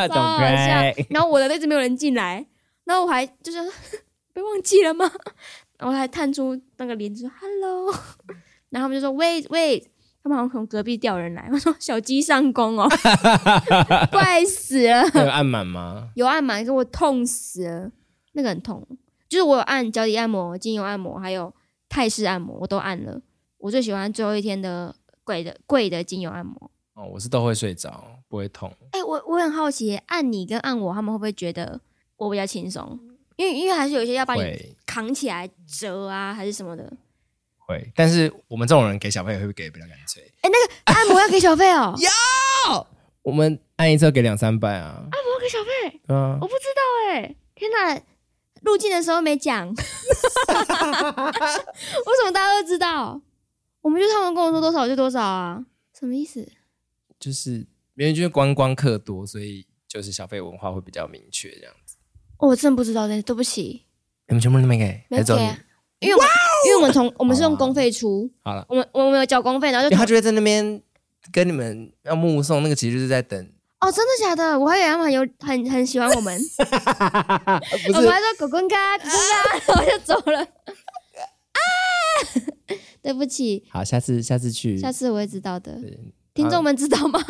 [0.09, 1.05] 超好笑。
[1.11, 2.47] 然后我的位置没有人进来，
[2.87, 3.59] 然后我还就是
[4.33, 5.05] 被忘记了吗？
[5.79, 7.93] 然后我还探出那个帘子说 "Hello"，
[8.71, 9.85] 然后他们就说 "Wait, wait"，
[10.23, 11.49] 他们好像从隔壁调人来。
[11.53, 12.89] 我说小鸡上弓哦，
[14.11, 15.03] 怪死了。
[15.15, 16.09] 有按满吗？
[16.17, 17.91] 有按满，可是我痛死了，
[18.33, 18.87] 那个很痛。
[19.29, 21.53] 就是我有按脚底按摩、精油按摩，还有
[21.89, 23.21] 泰式按摩，我都按了。
[23.59, 24.95] 我最喜欢最后一天的
[25.25, 26.71] 贵的贵的精油按摩。
[26.95, 28.73] 哦，我是都会睡着，不会痛。
[28.93, 31.81] 哎、欸，我我很好奇，按你跟按我，他们会不会觉得
[32.17, 32.99] 我比较轻松？
[33.37, 36.91] 因为因为还是有一些要把你扛起来折啊，还是什么的。
[37.59, 40.23] 会，但是我们这种人给小费会不会给比较干脆？
[40.41, 42.01] 哎、欸，那个按摩要给小费哦、喔。
[42.69, 42.87] 要，
[43.23, 45.07] 我们按一次给两三百啊。
[45.11, 46.01] 按摩给小费？
[46.07, 46.39] 对啊。
[46.41, 48.01] 我不知道哎、欸，天哪！
[48.63, 49.85] 入境的时候没讲， 为什
[52.25, 53.21] 么大家都知道？
[53.81, 55.65] 我们就他们跟我说多少就多少啊，
[55.97, 56.51] 什么意思？
[57.21, 57.53] 就是
[57.97, 61.96] 因为就是观光客多，所以就是消费文化会比较明确这样子。
[62.39, 63.83] 哦，我真的不知道的，对不起。
[64.29, 65.03] 你们全部都没给？
[65.09, 65.59] 没给啊？
[66.01, 66.29] 因为我们
[66.67, 68.31] 因为我们从我们是用公费出。
[68.43, 70.83] 好了，我们我们有交公费，然后就他觉得在那边
[71.33, 73.39] 跟你们要目送那个，其实就是在等。
[73.81, 74.59] 哦，真的假的？
[74.59, 76.39] 我还以为他们很有很很喜欢我们。
[77.95, 80.43] 我们还说狗公咖狗公咖，然后就走了。
[80.43, 81.61] 啊，
[83.03, 83.65] 对不起。
[83.71, 85.79] 好，下次下次去，下次我会知道的。
[86.35, 87.21] 听众们知道吗？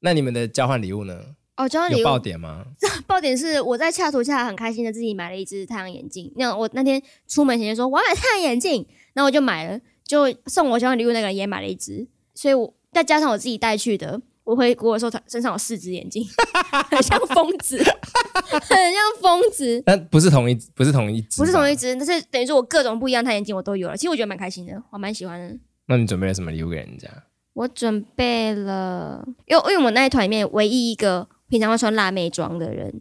[0.00, 1.18] 那你们的交换礼物呢？
[1.58, 2.64] 哦，交换礼物爆点吗？
[3.06, 6.32] 爆点是我在恰图恰很开心的自己买了一只太阳眼镜。
[6.36, 16.24] 那我那天出门前就说我要买太阳眼镜，然后我就买了，就送我交换礼物那个人也买了一只，所以我再加上我自己带去的，我回国的时候他身上有四只眼镜，
[16.88, 17.76] 很像疯子，
[18.48, 19.82] 很像疯子。
[19.84, 23.96] 但不是同一，不是同一只，不是同一只，但是等于说我各种不一样太阳眼镜我都有了。
[23.96, 25.56] 其实我觉得蛮开心的，我蛮喜欢的。
[25.86, 27.08] 那你准备了什么礼物给人家？
[27.54, 33.00] 我准备了，因为因为我们那一团里面唯一一个平常会穿辣妹装的人，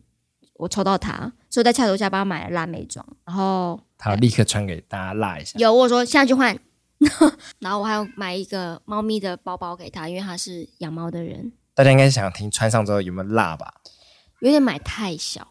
[0.56, 5.60] 我抽到他，所以在恰头下帮他买了辣妹装，然后他立刻穿给大家辣一下。
[5.60, 6.58] 有我说现在去换，
[7.60, 11.52] 然后我还要买一个猫咪的包包给他，因为他是养猫的人。
[11.76, 13.74] 大家应该是想听穿上之后有没有辣吧？
[14.42, 15.48] 有点买太小。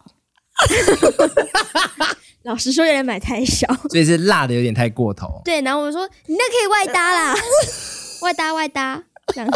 [2.42, 5.40] 老实说，有点买太小，所以是辣的有点太过头。
[5.44, 7.34] 对，然后我说你那可以外搭啦，
[8.22, 9.02] 外搭外搭
[9.34, 9.50] 这样，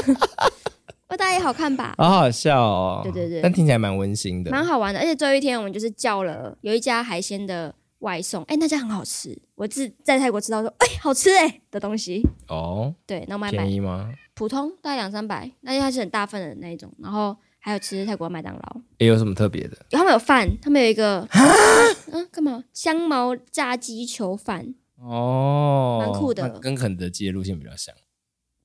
[1.11, 1.95] 外搭也好看吧？
[1.99, 3.01] 好好笑哦。
[3.03, 5.01] 对对对，但听起来蛮温馨的，蛮好玩的。
[5.01, 9.37] 而且最后一天我们就是叫了有一家海鲜的外送，哎，那家很好吃。
[9.55, 12.95] 我自在泰国吃到说，哎，好吃哎的东西哦。
[13.07, 14.11] 对，然后买便宜吗？
[14.35, 17.37] 普通大概两三百，那因为它是很大份的那一种，然后。
[17.63, 19.77] 还有吃泰国麦当劳，也有什么特别的？
[19.91, 21.29] 他们有饭，他们有一个
[22.11, 22.65] 嗯，干嘛？
[22.73, 27.95] 香茅炸鸡球饭哦，蛮酷的，跟肯德基的路线比较像，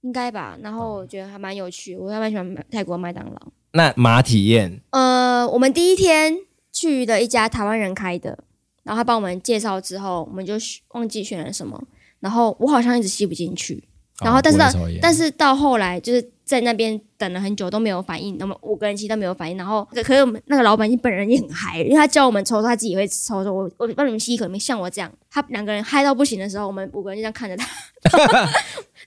[0.05, 0.55] 应该吧？
[0.61, 3.41] 然后我觉得还蛮有趣，我还蛮喜欢泰国麦当劳。
[3.71, 4.79] 那马体验？
[4.91, 6.37] 呃，我们第一天
[6.71, 8.37] 去的一家台湾人开的，
[8.83, 10.53] 然后他帮我们介绍之后，我们就
[10.89, 11.81] 忘记选了什么，
[12.19, 13.83] 然后我好像一直吸不进去，
[14.21, 14.69] 然后但是到
[15.01, 16.31] 但是到后来就是。
[16.45, 19.57] 在那边等了很久都没有反应，那么五个人其实都没有反应。
[19.57, 23.43] 然后， 可是我们那个老板你本人也很嗨，因为他教我们抽，他自己也会抽。
[23.43, 25.11] 说我我帮你们吸一口，你们像我这样。
[25.29, 27.67] 他两个人嗨到不行的时候，我们五个人就这样看着他。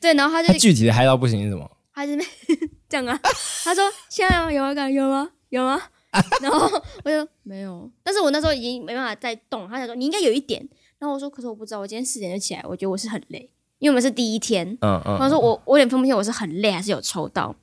[0.01, 1.71] 对，然后他就他具体的嗨到不行是什么？
[1.95, 2.13] 他就
[2.89, 3.19] 这样啊。
[3.65, 5.31] 他说：“现在有有感有吗？
[5.51, 5.81] 有吗？”
[6.43, 6.69] 然后
[7.05, 7.89] 我就没有。
[8.03, 9.69] 但是我那时候已经没办法再动。
[9.69, 10.67] 他想说：“你应该有一点。”
[10.99, 17.55] 然后我说：“可是我不知道，我今天四点就起来，我觉得我是很累。”因为我们是第一天，嗯嗯，他说我我有点分不清我是很累还是有抽到，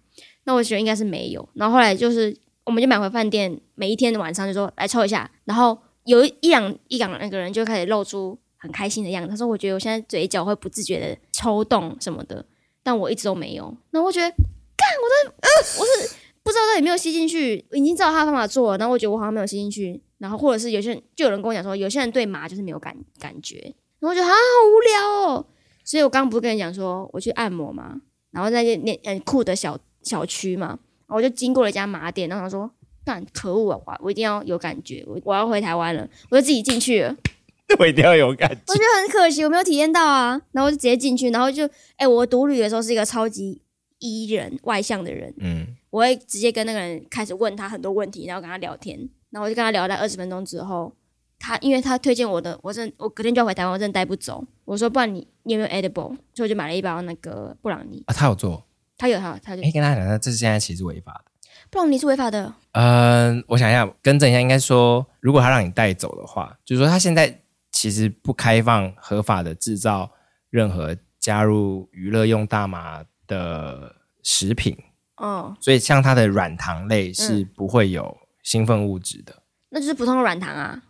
[0.45, 1.47] 那我觉得应该是没有。
[1.54, 9.30] 然后后来就是我们就买回饭店，每一天的晚上就说来抽一下，然后有一两一两那个人就开始露出很开心的样子。
[9.30, 12.45] 他说我觉得我现在嘴角会不自觉的抽动什么的，
[12.82, 13.75] 但我一直都没有。
[13.91, 15.49] 那我觉得干我都、呃、
[15.80, 23.58] 我是不知道他有没有吸进去，我已经知道他的方法做了，然后我觉得我好像没有吸进去，然后或者是有些人就有人跟我讲说，有些人对麻就是没有感感觉，
[23.99, 24.38] 然后我觉得啊好
[24.69, 25.45] 无聊哦。
[25.86, 32.69] 所以我刚刚不是跟你讲说我去按摩嘛，然后在那那很酷的小小区嘛，然后我就经过了一家麻店，然后他说
[33.06, 37.15] 干可恶啊，我我一定要有感觉，我我要回台湾了，我就自己进去了。
[37.80, 38.56] 我一定要有感觉。
[38.67, 43.62] 我觉得很可惜，我没有体验到啊，然后我就直接进去，然后就哎、欸，我独旅的时候是一个超级
[44.00, 48.98] E 人外向的人，嗯，我会直接跟那个人开始问他很多问题，然后跟他聊天，
[49.30, 50.91] 然后我就跟他聊了二十分钟之后。
[51.38, 54.43] 他因为他推荐我的，我真我隔天就要回台湾，我真的带不走。
[54.63, 56.10] 我说不然你你有没有 edible？
[56.34, 58.13] 所以我就买了一包那个布朗尼啊。
[58.13, 58.65] 他有做，
[58.97, 59.62] 他有他他就。
[59.62, 61.31] 哎，跟大家讲，这是现在其实违法的。
[61.69, 62.53] 布朗尼是违法的。
[62.73, 70.12] 嗯，我想一下，更正一下，应该说，如果他让你带走的话，就是说他现在其实不开放合法的制造
[70.49, 74.77] 任何加入娱乐用大麻的食品。
[75.17, 75.55] 哦。
[75.62, 79.34] 所以像它的软糖类是不会有兴奋物质的。
[79.34, 79.41] 嗯。
[79.69, 80.81] 那就是普通的软糖啊。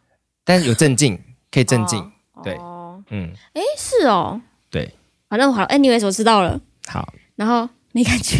[0.43, 1.99] 但是有镇静，可以镇静，
[2.33, 2.74] 哦、对，哦、
[3.09, 4.93] 嗯，哎，是哦，对，
[5.29, 8.37] 反正好，anyways，我知道了，好，然后没感觉，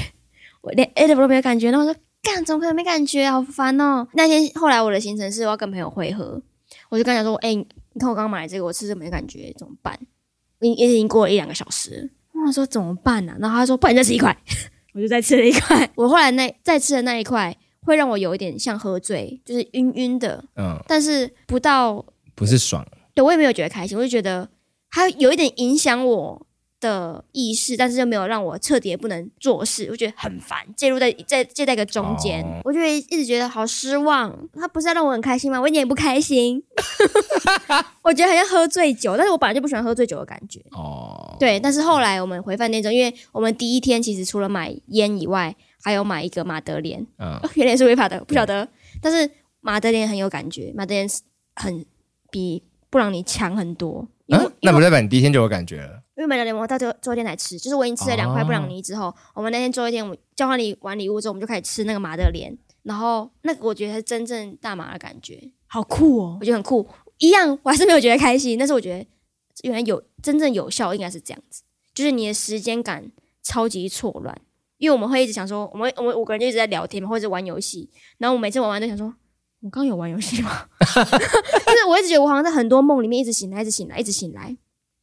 [0.62, 3.30] 我连 edible 都没有感觉，然后我说，干，怎么可能没感觉？
[3.30, 4.08] 好烦哦。
[4.14, 6.42] 那天后来我的行程是我要跟朋友会合，
[6.90, 7.66] 我就跟他说，哎，你
[8.00, 9.98] 看我刚刚买这个，我吃着没感觉，怎么办？
[10.62, 12.12] 已已经过了一两个小时，
[12.48, 13.38] 我说怎么办呢、啊？
[13.40, 14.36] 然后他说，不然再吃一块，
[14.94, 17.56] 我就再吃了一块，我后来那再吃的那一块。
[17.88, 24.50] 会让我有一点像喝醉，就是晕晕的，嗯，但是不到不是爽，对，我也没有觉得开心，我就觉得
[24.96, 26.48] 它有一点影响我
[26.80, 34.34] 的意识，但是又没有让我彻底不能做事，我觉得很烦，介入在在介在一个中间，哦、我就会一直觉得好失望。
[34.54, 35.60] 他不是要让我很开心吗？
[35.60, 36.64] 我一点也不开心，
[38.04, 41.60] 我觉得好像喝醉酒，但是我本来就不喜欢喝醉酒的感觉，哦，对。
[41.60, 45.54] 但是后来我们回饭店之后，因为我们第一天其实除了买烟以外，
[45.84, 48.66] 还有买一个马德莲，嗯，原来是违法的，不晓得。
[49.02, 49.30] 但是
[49.60, 51.06] 马德莲很有感觉，马德莲
[51.54, 51.86] 很
[52.32, 54.08] 比布朗尼强很多。
[54.28, 56.02] 嗯，那不代表你第一天就有感觉了？
[56.18, 62.58] 因为马德莲我到最后一天才吃，就是我已经吃了两块布朗尼之后，我们那天最后一天，我们交换礼完礼物之后，我们就开始吃那个马德莲。
[62.84, 66.38] 然后那个我觉得是真正大麻的感觉，好酷哦！
[66.40, 69.08] 我觉得很酷，一样我还是没有觉得开心，但是我觉得
[69.64, 71.64] 原来有真正有效，应该是这样子，
[71.96, 73.12] 就是你的时间感
[73.42, 74.40] 超级错乱。
[74.78, 77.90] 因为我们会一直想说，我们我们五个人就一直在聊天嘛，或者玩游戏。
[78.20, 79.12] 然后我每次玩完都想说，
[79.66, 80.64] 我刚刚有玩游戏吗？
[80.80, 84.56] 就是我一直觉得我好像在很多梦里面一直醒来，一直醒来，一直醒来。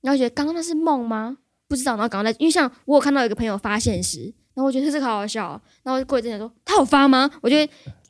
[0.03, 1.39] 然后觉得刚刚那是梦吗？
[1.67, 1.95] 不知道。
[1.95, 5.61] 然后刚刚在，因为像我有看到有一个朋友发现时，然后我觉得这个好好笑喔。
[5.83, 7.29] 然后过一阵子说，他有发吗？
[7.41, 7.57] 我就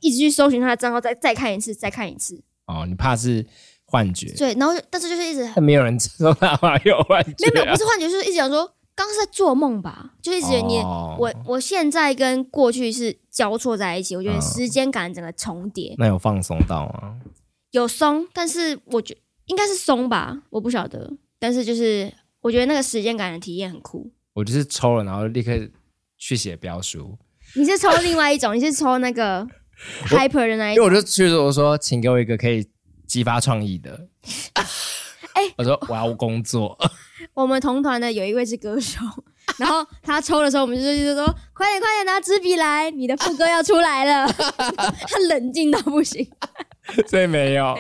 [0.01, 2.39] 一直去搜寻他的账号，再再看一次，再看一次。
[2.67, 3.47] 哦，你怕是
[3.87, 4.31] 幻觉？
[4.37, 4.53] 对。
[4.53, 7.51] 然后但是就是一直没有人知道他有幻觉啊。
[7.55, 8.71] 没有没有，不是幻觉，就是一直想说。
[8.95, 15.95] 刚是在做梦吧，就是觉得你、哦、我我现在跟过去是交错在一起，我觉得时间感整个重叠。
[15.99, 17.21] 那有放松到吗？
[17.71, 21.11] 有松，但是我觉得应该是松吧，我不晓得。
[21.39, 22.13] 但是就是
[22.43, 24.13] 我觉得那个时间感的体验很酷。
[24.35, 25.53] 我就是抽了，然后立刻
[26.19, 27.17] 去写标书。
[27.55, 29.47] 你是抽另外一种，你是抽那个
[30.07, 30.85] hyper 的那一种。
[30.85, 32.67] 因为我就去说，我说，请给我一个可以
[33.07, 34.09] 激发创意的。
[35.35, 36.79] 哎、欸，我说我要工作。
[37.35, 39.01] 我们同团的有一位是歌手，
[39.59, 44.27] 然后他抽的时候，我们就就说快点快点拿纸笔来，你的副歌要出来了。
[44.33, 46.27] 他冷静到不行，
[47.09, 47.79] 所以没有。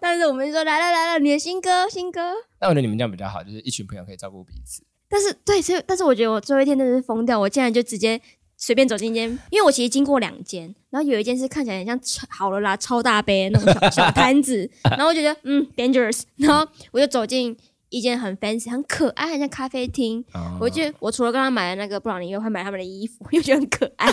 [0.00, 2.32] 但是我们就说来了来了，你的新歌新歌。
[2.60, 4.82] 那我觉得你们这样比较好，就是一群朋友可以照顾彼此。
[5.08, 8.20] 但是对，所以但是我觉得我最后一天真的是疯掉，我竟然就直接
[8.56, 17.56] 随便走进一间，因为我其实经过两间，然后有一间是看起来很像好了啦超大杯那种小小摊子，然后我就觉得嗯 dangerous，然后我就走进
[17.94, 20.24] 一间很 fancy 很可爱，很像咖啡厅。
[20.34, 24.10] 哦、我觉得我除了刚刚买的那个布朗尼，又会买他们的衣服， 又觉得很可爱。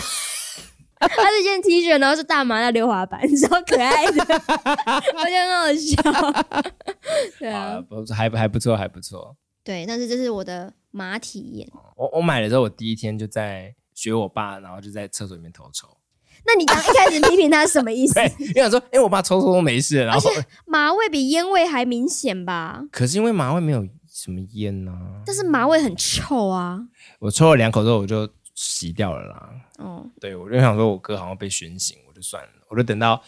[1.00, 4.20] 它是一件 T 恤，然后是大麻的溜滑板，超可爱的，
[5.18, 6.52] 我觉得很好笑。
[7.38, 9.36] 对啊，不还还不错，还不错。
[9.64, 10.72] 对，但是这是我的。
[10.94, 11.66] 马体验，
[11.96, 15.88] 我我买了之后，我第一天就在学我爸，然后就在厕所里面偷抽。
[16.44, 18.20] 那你刚一开始批评他是什么意思？
[18.40, 20.30] 因为想说，哎、欸，我爸抽抽都没事，然后
[20.66, 22.82] 麻味比烟味还明显吧？
[22.90, 26.80] 可是因为麻味没有什么烟呐、啊，但是麻味很臭啊。
[27.20, 29.50] 我抽了两口之后，我就洗掉了啦。
[29.78, 33.22] 哦，对，我就想说我哥好像被熏醒，我就算了，我就等到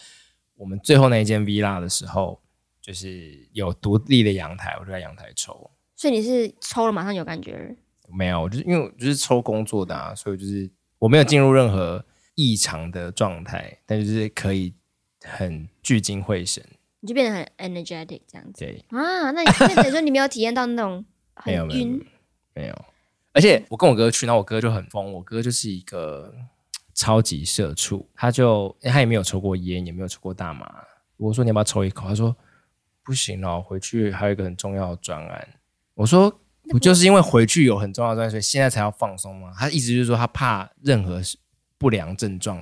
[0.56, 2.40] 我们最后那一间 villa 的时候，
[2.80, 5.70] 就是有独立的阳台，我就在阳台抽。
[5.96, 7.76] 所以你是抽了马上有感觉？
[8.12, 12.04] 没有，我就是因为我就是抽工作的啊，所以就是我没有进入任何
[12.34, 14.74] 异常的状态，但就是可以
[15.22, 16.64] 很聚精会神，
[17.00, 18.64] 你就变得很 energetic 这样子。
[18.64, 21.04] 对啊，那你那等于说你没有体验到那种
[21.34, 22.04] 很晕？
[22.54, 22.84] 没有，没有。
[23.32, 26.32] 而且我跟我哥去，然后我哥就很疯，我哥就是一个
[26.94, 30.84] 超级社畜，他就他也没有抽过烟，也没有抽过大麻。
[31.16, 32.06] 我说你要不要抽一口？
[32.06, 32.36] 他说
[33.02, 35.48] 不行了，回去还有一个很重要的专案。
[35.94, 39.52] 我说不就是因为回去有很重要的专案，所以现在才要放松吗？
[39.58, 41.20] 他意思就是说他怕任何
[41.84, 42.56] 不良症状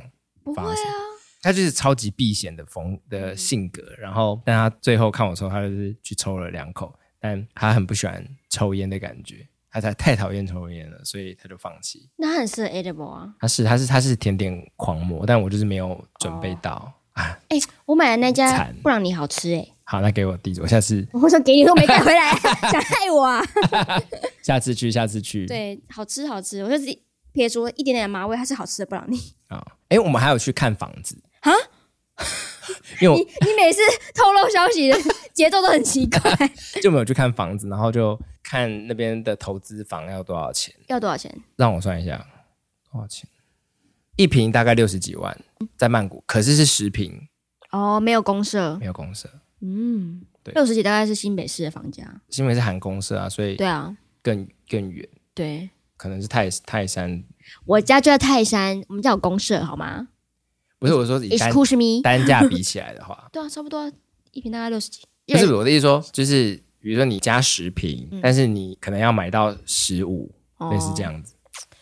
[0.52, 0.72] 发生。
[0.72, 0.94] 啊、
[1.40, 3.80] 他就是超级避险的风的性格。
[3.96, 12.10] 然后，但他最后看我抽，他就是去抽了两口，但他很不喜欢抽烟的感觉，他才太讨厌抽烟了，所以他就放弃。
[12.16, 13.32] 那他很适合 edible 啊？
[13.38, 17.38] 他是他是他是甜点狂魔，但我就是没有准备到、哦、啊。
[17.48, 19.72] 哎、欸，我买的那家布朗尼好吃哎、欸。
[19.84, 21.06] 好，那给我地址，我下次。
[21.12, 22.32] 我说给你都没带回来，
[22.70, 23.44] 想害我啊！
[24.42, 25.44] 下次去，下次去。
[25.44, 27.02] 对，好吃好吃，我就自己
[27.32, 29.18] 撇除一点点麻味，它是好吃的布朗尼。
[29.48, 31.52] 啊，哎，我们还有去看房子啊？
[33.00, 33.80] 因为你你每次
[34.14, 34.96] 透露消息的
[35.32, 36.20] 节奏都很奇怪，
[36.80, 40.74] 就没有去看房子，然后就看那边的投资房要多少钱？
[40.88, 41.34] 要多少钱？
[41.56, 42.24] 让我算一下，
[42.92, 43.28] 多少钱？
[44.16, 45.36] 一平大概六十几万，
[45.76, 47.28] 在曼谷，可是是十平
[47.70, 49.28] 哦，没有公社，没有公社。
[49.60, 55.70] 嗯，对，六十几大概是新北市的房价，新北是含公社啊，所以对啊，更更远，对，
[56.02, 57.22] 可能是泰泰山，
[57.64, 60.08] 我家就在泰山，我们家有公社好吗？
[60.80, 61.52] 不是我说以单
[62.02, 63.88] 单价比起来的话， 对啊，差不多
[64.32, 70.28] 一瓶大概六十几，不是我的意思说，就是比如说你加十瓶，嗯、但是你可能要买到十五，
[70.72, 71.34] 类似这样子，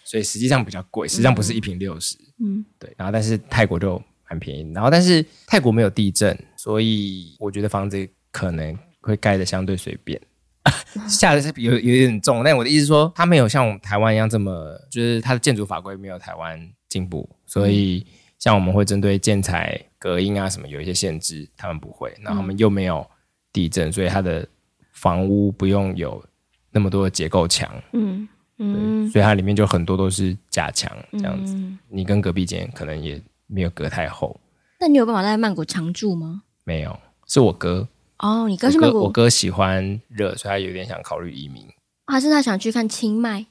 [0.05, 4.03] 所以实际上比较贵，实际上不是一瓶六十，嗯，对，然后但是泰国就。
[4.31, 10.21] 很便宜，然后但是泰国没有地震，所以我觉得房子可能会盖的相对随便，
[11.09, 12.43] 下的是有有点重。
[12.45, 18.07] 但我的意思是说，它没有像台湾一样这么，就是它的建筑法规没有台湾进步，所以
[18.39, 22.13] 像我们会针对建材、隔音啊什么有一些限制，他们不会。
[22.23, 23.07] 然后他们又没有
[23.53, 24.47] 地震，所以它的
[24.93, 26.23] 房屋不用有
[26.71, 31.55] 那么多的结构墙，嗯嗯，所以它里面就很多都是假墙这样子。
[31.89, 33.23] 你跟隔壁间可能也。
[33.53, 34.41] 没有隔太厚，
[34.79, 36.43] 那你有办法在曼谷常住吗？
[36.63, 36.97] 没有，
[37.27, 37.89] 是我哥。
[38.23, 39.01] 哦，你哥是曼谷。
[39.01, 41.66] 我哥喜欢热，所以他有点想考虑移民。
[42.07, 43.47] 还是他想去看清迈？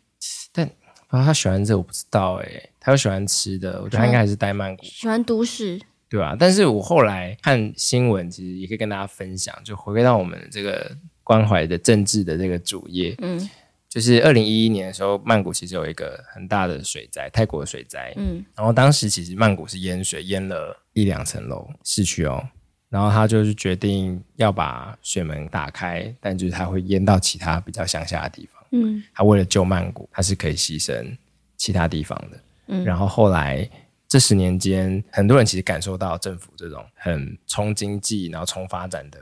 [0.51, 0.65] 但
[1.07, 2.69] 啊，他喜欢这我不知道哎。
[2.79, 4.83] 他又喜欢吃的，我觉得他应该还是待曼谷。
[4.85, 6.35] 喜欢都市，对啊。
[6.39, 13.15] 但是我后来看新闻，其实也可以跟大家分享，就回归到我们这个关怀的政治的这个主页。
[13.19, 13.49] 嗯。
[13.89, 18.13] 就是二零一一年的时候，曼谷其实有一个很大的水灾，泰国的水灾。
[18.17, 22.47] 嗯，然后当时其实曼谷是淹水，淹了一两层楼市区哦。
[22.89, 28.63] 然后他就是决定要把水门打开，但就是他会淹到其他比较乡下的地方。
[28.71, 31.15] 嗯，他为了救曼谷，他是可以牺牲
[31.55, 32.39] 其他地方的。
[32.67, 33.69] 嗯，然后后来
[34.07, 39.19] 这十年间，很多人其实感受到政府这种很冲经济，然后冲发展的，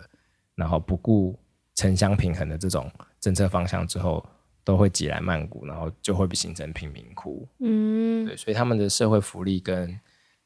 [0.55, 1.37] 然后不顾
[1.75, 4.25] 城乡平衡的这种政策方向之后。
[4.67, 7.47] 都会挤来曼谷，然后就会形成贫民窟。
[7.61, 9.97] 嗯，对，所以他们的社会福利跟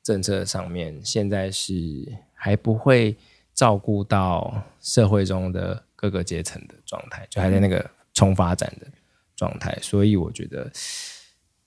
[0.03, 1.73] 政策上面，现在是
[2.33, 3.15] 还不会
[3.53, 8.87] 照顾到社会中的各个阶层的状态，就还在那个冲发展的
[9.35, 10.71] 状态，所以我觉得，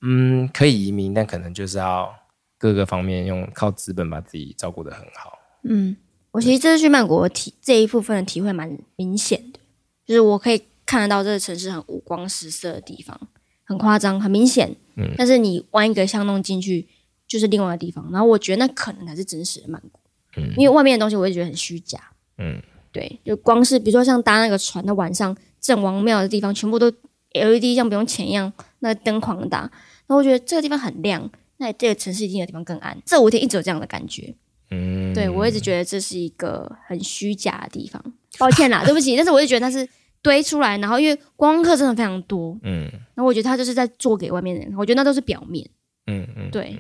[0.03, 2.13] 嗯，可以移民，但可能就是要
[2.59, 5.39] 各个方面用靠资本把自己照顾的很好。
[5.63, 5.97] 嗯，
[6.33, 9.61] 我其实这次去曼谷体这一部分的体会蛮明显的，
[10.05, 13.29] 就是我可以看得到这个城市很五光十色的地方，
[13.63, 14.75] 很夸张，很明显。
[14.97, 16.89] 嗯，但是你弯一个巷弄进去，
[17.27, 18.09] 就是另外一个地方。
[18.13, 20.01] 然后我觉得那可能才是真实的曼谷。
[20.37, 21.99] 嗯，因为外面的东西我也觉得很虚假。
[22.39, 22.61] 嗯，
[22.93, 26.91] 对，就光是比如说像搭那个船，的晚上郑王庙的地方全部都
[27.33, 29.61] LED 像不用钱一样，那灯狂打。
[29.61, 29.71] 然
[30.09, 32.97] 后我觉得这个地方很亮，那这个城市一定有地方更暗。
[33.07, 34.35] 这五天一直有这样的感觉。
[34.71, 38.03] 嗯，对我一直觉得这是一个很虚假的地方。
[38.39, 39.89] 抱歉啦，对不起，但是我就觉得它是
[40.21, 42.59] 堆出来，然后因为观光客真的非常多。
[42.65, 45.69] 嗯，然后我觉得他就是在做给外面的人，我觉得那都是表面。
[46.07, 46.77] 嗯嗯，对，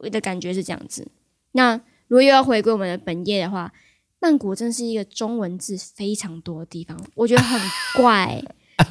[0.00, 1.06] 我的感觉是这样子。
[1.52, 1.76] 那
[2.08, 3.72] 如果又要回归我们的本业的话，
[4.20, 7.60] 曼谷真是一个中文字非常多的地方，我觉得很
[7.94, 8.42] 怪，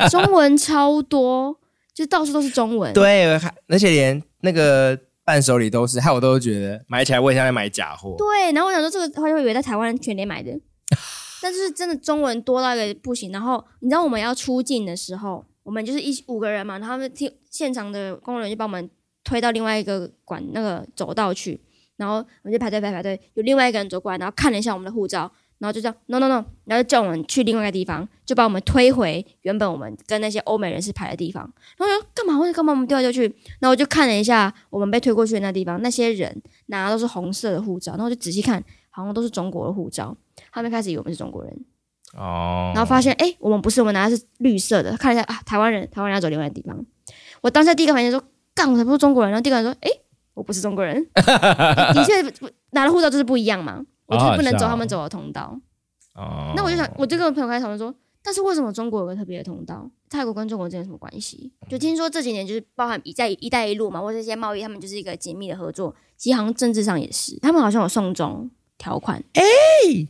[0.10, 1.58] 中文超多，
[1.94, 2.92] 就到处都是中文。
[2.96, 3.26] 对，
[3.68, 8.16] 而且连那个伴手礼都是，害我都觉得买起来我也像在买假货。
[8.18, 10.52] 对，然后我想说这个，他就会以为在台湾全年买的，
[11.42, 13.32] 但是真的中文多到一个不行。
[13.32, 18.90] 然后你知道我们要出境的时候，我们就是一五个人嘛，然后他们听现场的工作人员就帮我们
[19.28, 21.60] 推到另外一个管那个走道去。
[21.98, 31.44] 然后我们就排队排排队，有另外一个人走过来，然后看了一下我们的护照，然后就这样 no no no，然后就叫我们去另外一个地方，就把我们推回原本我们跟那些欧美人士排的地方。
[31.76, 32.38] 然后我说干嘛？
[32.38, 32.72] 我说干嘛？
[32.72, 33.24] 我们掉来丢去。
[33.60, 40.16] 然后我就看了一下我们被推过去的那地方，那些人拿的都是红色的护照，然后我就仔细看，好像都是中国的护照。
[40.52, 41.66] 他们开始以为我们是中国人
[42.16, 44.96] 哦，然后发现哎，我们不是，我们拿的是绿色的。
[44.98, 46.86] 看了一下啊，台湾人，台湾人要走另外一个地方。
[47.42, 48.24] 我当下第一个反应说
[48.58, 49.32] 干，我才不是中国人。
[49.32, 49.90] 然后第二个人说哎。
[50.38, 52.14] 我不是中国人，的 确
[52.70, 55.60] 拿了护照就是不一样嘛，我就是不能走他们走的通道。
[56.14, 57.92] 哦，那我就想，我就跟我朋友开始讨论说，
[58.22, 59.90] 但是为什么中国有个特别的通道？
[60.12, 61.52] 泰国跟中国之间有什么关系？
[61.68, 65.96] 就听说这几年就是包含在“一带一路”嘛，或者一些贸易，他们就是一个紧密的合作。
[66.16, 68.48] 其实好像政治上也是，他们好像有送中
[68.78, 69.18] 条款。
[69.34, 70.08] 哎、欸，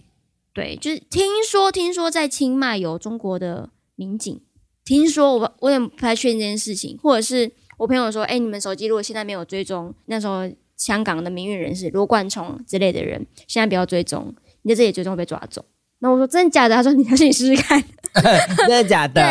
[0.53, 4.41] 对，就是听说，听说在清迈有中国的民警，
[4.83, 7.53] 听说我我也不太确定这件事情，或者是。
[7.77, 10.41] 我朋友说：“哎、欸，你们手机如果现在没有追踪，那时候
[10.75, 15.63] 香港的名运人士罗冠聪之类的人，现在不要追踪，你在这里追踪会被抓走。”
[15.99, 17.81] 那我说：“真的假的？”他说：“你还是你试试看。
[18.67, 19.21] ”真的假的？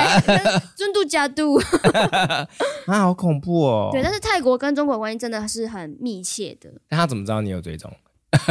[0.76, 1.56] 尊度假度
[2.86, 3.88] 啊，好恐怖哦！
[3.92, 6.70] 对，但是泰国跟中国关系真的是很密切的。
[6.88, 7.92] 那他怎么知道你有追踪？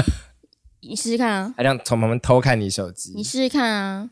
[0.81, 1.53] 你试试看啊！
[1.57, 3.13] 还想从旁边偷看你手机？
[3.15, 4.09] 你试试看啊！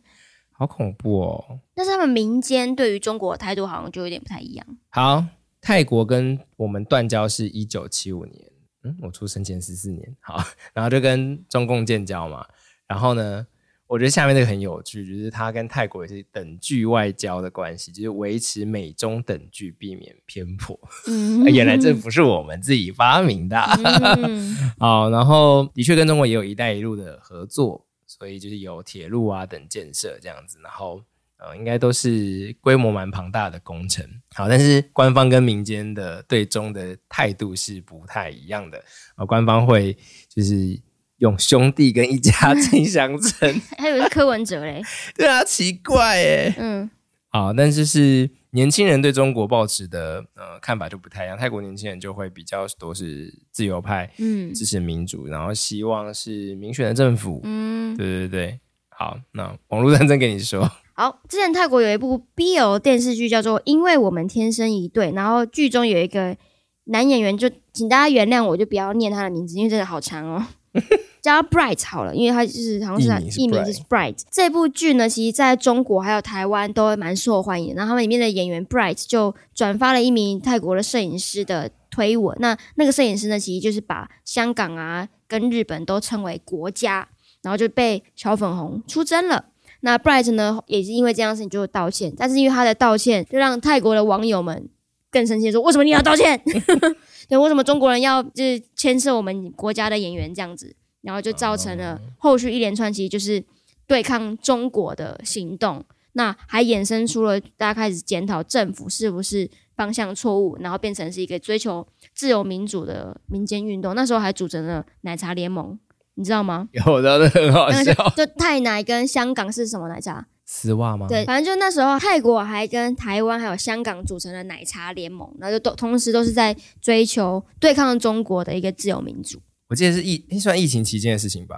[0.52, 1.60] 好恐怖哦！
[1.76, 4.66] 但是他们民间对于中国的态度好像就有点不太一样。
[4.90, 5.26] 好。
[5.66, 8.52] 泰国跟我们断交是一九七五年，
[8.84, 10.44] 嗯，我出生前十四年，好，
[10.76, 12.46] 然后就跟中共建交嘛。
[12.86, 13.48] 然后呢，
[13.88, 20.78] 我觉得下面这个很有趣，就是他跟泰国也是等距外交的关系，就是维持美中等距，避免偏颇。
[21.08, 23.58] 嗯， 原来这不是我们自己发明的。
[23.58, 31.02] 嗯、 好，然后的确跟中国也有一带一路的合作，所以就是有铁路啊等建设这样子，然后。
[31.44, 34.06] 呃，应该都是规模蛮庞大的工程。
[34.34, 38.82] 好，但是官方跟民间的对中的态度是不太一样的。
[39.18, 39.98] 呃，官方会
[40.30, 40.80] 就是
[41.18, 44.82] 用兄弟跟一家 亲相称， 还以为是柯文哲嘞。
[45.16, 46.56] 对啊，奇怪哎。
[46.58, 46.90] 嗯。
[47.28, 51.36] 好，但是是年轻人对中国抱持的呃看法就不太一样。
[51.36, 57.42] 泰国年轻人就会比较多是自由派，嗯，支持民主，然后希望是民选的政府。
[57.44, 58.60] 嗯，对对对。
[58.90, 60.70] 好，那网络战争给你说。
[60.96, 66.38] 好，之前泰国有一部 BL 电视剧叫做《因为我们天生一对》，然后剧中有一个
[66.86, 70.46] 男演员，就请大家原谅我，就不要念他的名字，因为真的好长哦，
[71.20, 74.18] 叫他 Bright 好了，因为他就是好像是他艺名是 Bright。
[74.30, 87.10] 这部剧呢，其实在中国还有台湾都蛮受欢迎，然后他们里面的演员 Bright 就转发了一名泰国的摄影师的推文，那那个摄影师呢，其实就是把香港啊跟日本都称为国家，
[87.42, 89.46] 然后就被小粉红出征了。
[89.86, 94.70] 那 Bright 呢，也是因为这样事情就道歉，但是因为他的道歉，就让泰国的网友们
[95.12, 96.42] 更生气，说为什么你要道歉？
[97.28, 100.74] 对，为什么中国人要就是牵涉我们国家的演员这样子？
[101.02, 103.44] 然后就造成了后续一连串，其实就是
[103.86, 105.84] 对抗中国的行动。
[106.14, 113.94] 那还衍生出了大家开始检讨政府是不是方向错误，然后变成是一个追求自由民主的民间运动。
[113.94, 115.78] 那时候还组成了奶茶联盟。
[116.16, 116.68] 你知道吗？
[116.74, 117.94] 有的，很好笑。
[118.16, 120.28] 就泰奶跟香港是什么奶茶？
[120.46, 121.08] 丝袜吗？
[121.08, 129.40] 对，反正就那时候泰国还跟台湾还有香港组成了奶茶联盟，然后就都同时都是在追求对抗中国的一个自由民主。
[129.70, 131.56] 我记得是疫，算疫情期间的事情吧？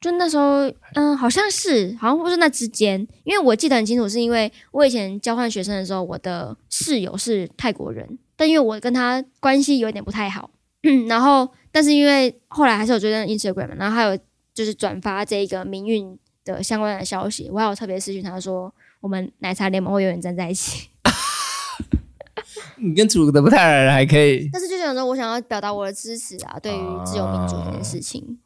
[0.00, 10.50] 就那时候，嗯，好像是，好像不是那之间，因为我记得很清楚，是因为我以前交换学生的时候，我的室友是泰国人，但因为我跟他关系有一点不太好，
[10.82, 14.16] 嗯，然后，但是因为后来还是有追踪 Instagram，然后还有
[14.54, 20.90] 就是转发这个民运的相关的消息，我还有特别私讯他说，我们奶茶联盟会永远站在一起。
[22.76, 28.38] 你跟祖德不太来还可以，但是就想说，我想要表达我的支持啊，对于自由民主这件事情，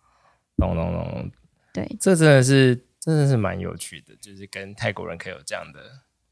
[0.56, 1.30] 懂懂懂。
[1.72, 5.80] 对，这真的是真的是蛮有趣的，就是跟泰国人可以有这样的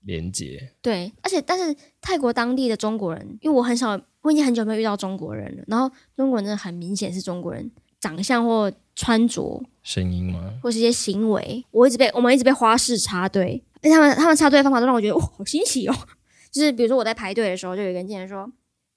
[0.04, 0.72] 连接。
[0.80, 5.64] 对，而且但是泰国当地的中国人，因为我很少，我已经很久没有遇到中国人了。
[5.66, 10.54] 然后中国人真的很明显是中国人，长相或穿着、声音吗？
[10.62, 15.94] 或是一些行为，我一直被我们一直被花式插队，而且他们他们插队的方法都让我觉得哇，好新奇哦。
[16.52, 18.46] 就是比如说我在排队的时候，就有一个人进来说，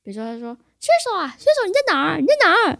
[0.03, 2.19] 比如说他说：“选手啊，选手你在哪儿？
[2.21, 2.79] 你在哪儿？”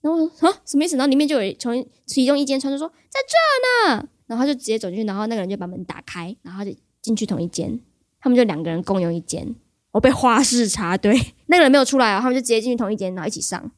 [0.00, 0.96] 然后我说啊，什么意思？
[0.96, 7.78] 然后里面就有从其中一间穿着说在这呢，然后他就直接走进去，然后那个人就把门打开，然后就进去同一间，
[8.18, 9.54] 他们就两个人共用一间。
[9.92, 11.14] 我被花式插队，
[11.46, 13.70] 那个人没有出来啊，他们就直接进去同一间，然后一起上。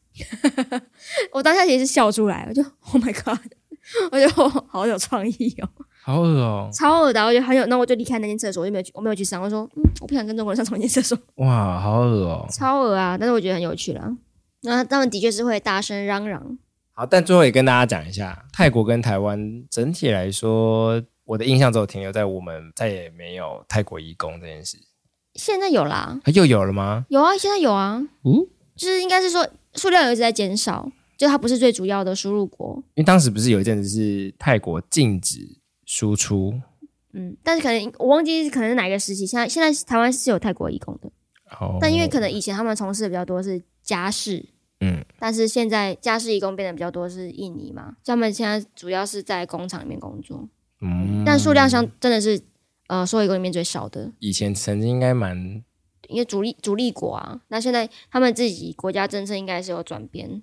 [1.33, 3.39] 我当下其实是笑出来，我就 Oh my God，
[4.13, 4.27] 我就
[4.69, 5.69] 好有创意哦，
[6.05, 9.43] 好恶哦，超恶的，我就很有，那我就离开那间厕所，我就没有去，我没有去上。
[9.43, 11.19] 我说嗯，我不想跟中国人上同一间厕所。
[11.35, 13.19] 哇，好恶哦，超恶啊！
[13.19, 14.17] 但是我觉得很有趣啦。
[14.63, 16.59] 那他们的确是会大声嚷嚷。
[16.93, 24.79] 好，但最后也跟大家讲一下，泰国跟台湾整体来说，我的印象只有停留在我们再也没有泰国义工这件事。
[25.35, 27.05] 现在有啦，又有了吗？
[27.11, 28.03] 有啊，现在有啊。
[28.25, 32.83] 嗯，就是应该是说数量有一直在减少，就它不是最主要的输入国。
[32.95, 36.55] 因为当时不是有一阵子是泰国禁止输出，
[37.13, 39.27] 嗯，但是可能我忘记可能是哪个时期。
[39.27, 41.11] 现在现在台湾是有泰国义工的，
[41.61, 44.49] 哦，但因为可能以前他们从事的比较多是家事。
[44.81, 47.97] 嗯，但是现在家事义工变得比较多，是印尼嘛？
[48.05, 50.47] 他们现在主要是在工厂里面工作，
[50.81, 52.41] 嗯，但数量上真的是
[52.89, 54.13] 呃，所有移工里面最少的。
[54.19, 55.63] 以前曾经应该蛮，
[56.09, 60.43] 因为主力主力国啊，那现在他们自己国家政策应该是有转变。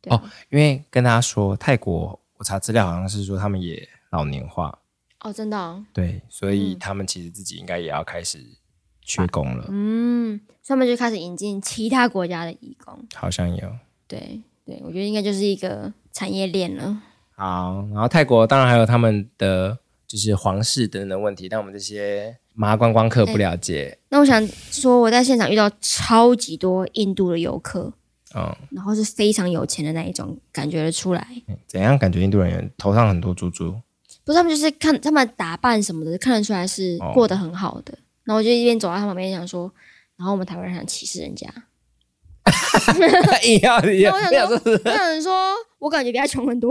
[0.00, 4.78] 对哦，因为跟大家说，泰国我查资料好像是说他们也老年化
[5.20, 5.84] 哦，真的哦？
[5.92, 8.56] 对，所以他们其实自己应该也要开始。
[9.02, 17.02] 缺工了，嗯，他们就开始引进其他国家的义工，好像有，对对，我觉得应该就是一个产业链了。
[17.40, 23.96] 好，然后泰国当然还有他们的就是皇室等等的问题，但我们这些麻观光客不了解。
[24.10, 27.90] 那我想说，我在现场遇到超级多印度的游客，
[28.34, 31.26] 嗯，然后是非常有钱的那一种，感觉得出来。
[31.66, 33.72] 怎样感觉印度人员头上很多珠珠？
[34.22, 37.94] 不是，他们就是看他们打扮什么的，看得出来是过得很好的。
[37.94, 39.72] 哦然后我就一边走到他旁边，想说，
[40.16, 41.48] 然后我们台湾人想歧视人家，
[43.44, 46.70] 硬要硬我想说，我想说，我感觉比他穷很多。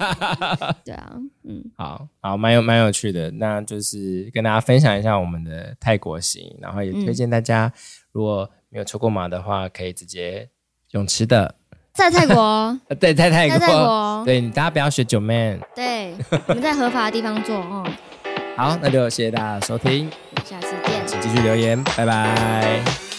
[0.84, 1.12] 对啊，
[1.44, 3.30] 嗯，好好，蛮有蛮有趣的。
[3.32, 7.72] 那就是跟大家分享一下我们的泰国行，然后也推荐大家，嗯、
[8.12, 10.48] 如果没有抽过马的话，可以直接
[10.90, 11.54] 泳池的，
[11.92, 16.14] 在泰国， 对，在泰国，在泰国，对，大家不要学九妹，对，
[16.46, 17.86] 我们在合法的地方做哦。
[18.56, 20.10] 好，那就谢谢大家收听，
[20.44, 23.09] 下次见，请继续留言，拜拜。